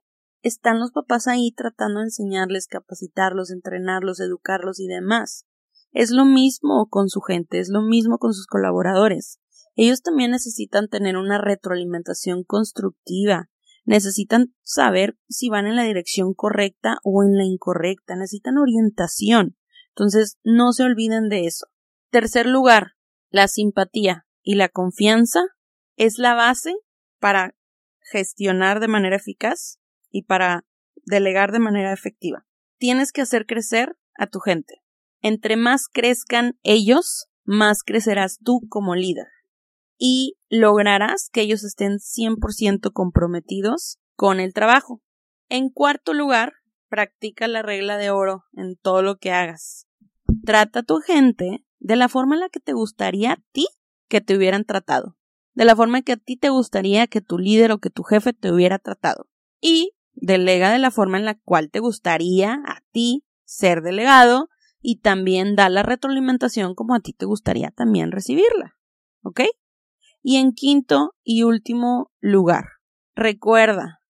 están 0.43 0.79
los 0.79 0.93
papás 0.93 1.27
ahí 1.27 1.53
tratando 1.57 1.99
de 1.99 2.05
enseñarles, 2.05 2.69
capacitarlos, 2.69 3.51
entrenarlos, 3.51 4.21
educarlos 4.21 4.79
y 4.79 4.87
demás. 4.87 5.45
Es 5.93 6.11
lo 6.11 6.25
mismo 6.25 6.87
con 6.89 7.09
su 7.09 7.21
gente, 7.21 7.59
es 7.59 7.69
lo 7.69 7.83
mismo 7.83 8.19
con 8.19 8.33
sus 8.33 8.47
colaboradores. 8.47 9.41
Ellos 9.75 10.03
también 10.03 10.31
necesitan 10.31 10.89
tener 10.89 11.17
una 11.17 11.39
retroalimentación 11.39 12.45
constructiva, 12.45 13.49
necesitan 13.85 14.55
saber 14.63 15.19
si 15.29 15.49
van 15.49 15.67
en 15.67 15.77
la 15.77 15.85
dirección 15.85 16.35
correcta 16.35 16.99
o 17.03 17.25
en 17.25 17.37
la 17.37 17.45
incorrecta, 17.45 18.15
necesitan 18.15 18.59
orientación. 18.59 19.57
Entonces, 19.89 20.39
no 20.45 20.73
se 20.73 20.85
olviden 20.85 21.29
de 21.29 21.47
eso. 21.47 21.67
Tercer 22.11 22.47
lugar, 22.47 22.93
la 23.31 23.49
simpatía 23.49 24.27
y 24.43 24.55
la 24.55 24.69
confianza 24.69 25.41
es 25.97 26.19
la 26.19 26.35
base 26.35 26.75
para 27.19 27.55
gestionar 28.01 28.81
de 28.81 28.89
manera 28.89 29.17
eficaz 29.17 29.79
y 30.11 30.23
para 30.23 30.65
delegar 31.05 31.53
de 31.53 31.61
manera 31.61 31.93
efectiva. 31.93 32.47
Tienes 32.79 33.13
que 33.13 33.23
hacer 33.23 33.47
crecer 33.47 33.97
a 34.17 34.27
tu 34.27 34.41
gente. 34.41 34.80
Entre 35.23 35.57
más 35.57 35.87
crezcan 35.93 36.59
ellos, 36.63 37.27
más 37.45 37.83
crecerás 37.83 38.39
tú 38.43 38.61
como 38.69 38.95
líder. 38.95 39.27
Y 39.99 40.37
lograrás 40.49 41.29
que 41.31 41.43
ellos 41.43 41.63
estén 41.63 41.99
100% 41.99 42.93
comprometidos 42.93 43.99
con 44.17 44.41
el 44.41 44.55
trabajo. 44.55 45.03
En 45.49 45.69
cuarto 45.69 46.15
lugar, 46.15 46.55
practica 46.89 47.49
la 47.49 47.63
regla 47.63 47.99
de 47.99 48.11
oro 48.11 48.45
en 48.53 48.77
todo 48.77 49.03
lo 49.03 49.17
que 49.17 49.33
hagas. 49.33 49.87
Trata 50.45 50.81
a 50.81 50.83
tu 50.83 50.97
gente 50.97 51.65
de 51.79 51.97
la 51.97 52.09
forma 52.09 52.35
en 52.37 52.41
la 52.41 52.49
que 52.49 52.61
te 52.61 52.73
gustaría 52.73 53.33
a 53.33 53.43
ti 53.53 53.67
que 54.09 54.21
te 54.21 54.37
hubieran 54.37 54.65
tratado, 54.65 55.17
de 55.55 55.65
la 55.65 55.77
forma 55.77 55.99
en 55.99 56.05
que 56.05 56.13
a 56.13 56.17
ti 56.17 56.37
te 56.37 56.49
gustaría 56.51 57.07
que 57.07 57.21
tu 57.21 57.39
líder 57.39 57.73
o 57.73 57.79
que 57.79 57.91
tu 57.91 58.03
jefe 58.03 58.33
te 58.33 58.53
hubiera 58.53 58.79
tratado. 58.79 59.29
Y 59.61 59.93
delega 60.13 60.73
de 60.73 60.79
la 60.79 60.91
forma 60.91 61.19
en 61.19 61.25
la 61.25 61.39
cual 61.39 61.71
te 61.71 61.79
gustaría 61.79 62.55
a 62.67 62.83
ti 62.91 63.25
ser 63.45 63.83
delegado 63.83 64.49
y 64.81 65.01
también 65.01 65.57
da 65.57 65.69
la 65.69 65.83
retroalimentación 65.83 66.75
como 66.75 66.95
a 66.95 67.01
ti 67.01 67.13
te 67.13 67.27
gustaría 67.27 67.71
también 67.71 68.13
recibirla. 68.13 68.77
¿Ok? 69.23 69.41
Y 70.23 70.37
en 70.37 70.53
quinto 70.53 71.15
y 71.23 71.43
último 71.43 72.11
lugar, 72.21 72.65
recuerda, 73.15 74.01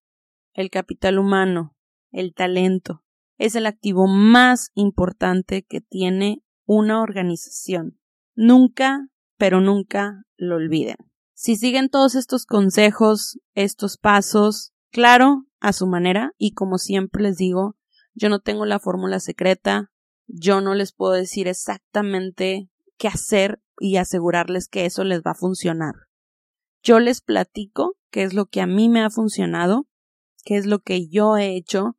el 0.55 0.71
capital 0.71 1.19
humano, 1.19 1.77
el 2.11 2.35
talento, 2.35 3.03
es 3.39 3.55
el 3.55 3.67
activo 3.67 4.07
más 4.07 4.71
importante 4.75 5.65
que 5.65 5.81
tiene 5.81 6.43
una 6.67 7.01
organización. 7.01 7.99
Nunca, 8.35 9.09
pero 9.39 9.61
nunca 9.61 10.25
lo 10.37 10.57
olviden. 10.57 10.97
Si 11.35 11.57
siguen 11.57 11.89
todos 11.89 12.15
estos 12.17 12.45
consejos, 12.45 13.41
estos 13.55 13.97
pasos, 13.97 14.73
claro, 14.91 15.47
a 15.59 15.73
su 15.73 15.87
manera, 15.87 16.33
y 16.37 16.53
como 16.53 16.77
siempre 16.77 17.23
les 17.23 17.39
digo, 17.39 17.77
yo 18.15 18.29
no 18.29 18.41
tengo 18.41 18.67
la 18.67 18.79
fórmula 18.79 19.21
secreta, 19.21 19.91
yo 20.33 20.61
no 20.61 20.75
les 20.75 20.93
puedo 20.93 21.13
decir 21.13 21.49
exactamente 21.49 22.69
qué 22.99 23.09
hacer 23.09 23.61
y 23.79 23.97
asegurarles 23.97 24.69
que 24.69 24.87
eso 24.87 25.05
les 25.05 25.21
va 25.21 25.33
a 25.33 25.35
funcionar. 25.39 25.95
Yo 26.83 26.99
les 26.99 27.21
platico 27.21 27.97
qué 28.11 28.23
es 28.23 28.35
lo 28.35 28.47
que 28.47 28.61
a 28.61 28.67
mí 28.67 28.89
me 28.89 29.03
ha 29.03 29.11
funcionado, 29.11 29.87
qué 30.45 30.57
es 30.57 30.67
lo 30.67 30.81
que 30.81 31.09
yo 31.09 31.37
he 31.37 31.57
hecho 31.57 31.97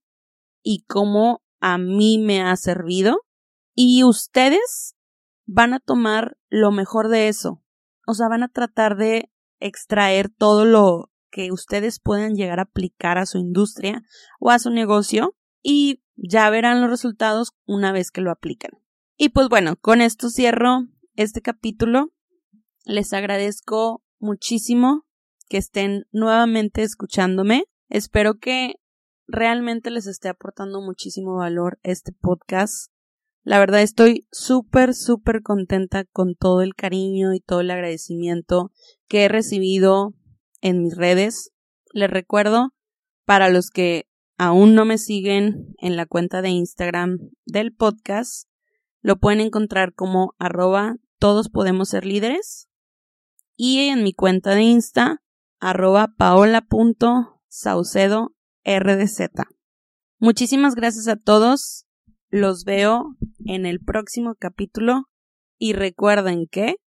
y 0.64 0.84
cómo 0.88 1.42
a 1.60 1.78
mí 1.78 2.18
me 2.20 2.42
ha 2.42 2.56
servido 2.56 3.22
y 3.76 4.04
ustedes 4.04 4.96
van 5.46 5.74
a 5.74 5.80
tomar 5.80 6.38
lo 6.50 6.72
mejor 6.72 7.10
de 7.10 7.28
eso. 7.28 7.64
O 8.08 8.14
sea, 8.14 8.28
van 8.30 8.44
a 8.44 8.50
tratar 8.50 8.98
de 8.98 9.32
extraer 9.60 10.30
todo 10.30 10.66
lo 10.66 11.12
que 11.30 11.52
ustedes 11.52 12.00
puedan 12.00 12.36
llegar 12.36 12.60
a 12.60 12.64
aplicar 12.64 13.18
a 13.18 13.26
su 13.26 13.38
industria 13.38 14.04
o 14.40 14.50
a 14.50 14.60
su 14.60 14.70
negocio 14.70 15.36
y 15.64 16.04
ya 16.24 16.50
verán 16.50 16.82
los 16.82 16.90
resultados 16.90 17.54
una 17.66 17.92
vez 17.92 18.12
que 18.12 18.22
lo 18.22 18.32
apliquen. 18.32 18.72
Y 19.18 19.30
pues 19.30 19.50
bueno, 19.50 19.76
con 19.76 20.02
esto 20.02 20.30
cierro 20.30 20.88
este 21.16 21.42
capítulo. 21.42 22.12
Les 22.86 23.14
agradezco 23.14 24.04
muchísimo 24.20 25.06
que 25.50 25.58
estén 25.58 26.06
nuevamente 26.12 26.84
escuchándome. 26.84 27.66
Espero 27.90 28.40
que 28.40 28.76
realmente 29.28 29.92
les 29.92 30.08
esté 30.08 30.30
aportando 30.30 30.82
muchísimo 30.82 31.36
valor 31.36 31.80
este 31.84 32.12
podcast. 32.12 32.92
La 33.44 33.60
verdad 33.60 33.82
estoy 33.82 34.28
súper, 34.32 34.94
súper 34.94 35.42
contenta 35.42 36.06
con 36.06 36.36
todo 36.36 36.62
el 36.62 36.76
cariño 36.76 37.34
y 37.34 37.40
todo 37.40 37.62
el 37.62 37.72
agradecimiento 37.72 38.72
que 39.08 39.26
he 39.26 39.28
recibido 39.28 40.14
en 40.62 40.84
mis 40.84 40.96
redes. 40.96 41.52
Les 41.94 42.10
recuerdo, 42.10 42.74
para 43.26 43.50
los 43.50 43.70
que 43.70 44.08
aún 44.42 44.74
no 44.74 44.86
me 44.86 44.98
siguen 44.98 45.76
en 45.78 45.96
la 45.96 46.08
cuenta 46.08 46.42
de 46.42 46.50
Instagram 46.50 47.20
del 47.46 47.76
podcast, 47.76 48.48
Lo 49.04 49.18
pueden 49.18 49.40
encontrar 49.40 49.94
como 49.94 50.34
arroba 50.40 50.96
todos 51.20 51.50
podemos 51.50 51.90
ser 51.90 52.08
líderes. 52.08 52.68
Y 53.56 53.90
en 53.90 54.02
mi 54.04 54.14
cuenta 54.14 54.56
de 54.56 54.64
Insta, 54.64 55.22
arroba 55.60 56.16
paola.saucedo 56.18 58.34
rdz. 58.66 59.30
Muchísimas 60.18 60.74
gracias 60.74 61.08
a 61.08 61.18
todos. 61.18 61.86
Los 62.30 62.64
veo 62.64 63.16
en 63.46 63.68
el 63.68 63.80
próximo 63.80 64.34
capítulo 64.34 65.04
y 65.60 65.74
recuerden 65.74 66.48
que 66.48 66.78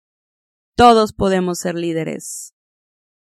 todos 0.75 1.13
podemos 1.13 1.61
ser 1.61 1.77
líderes. 1.77 2.54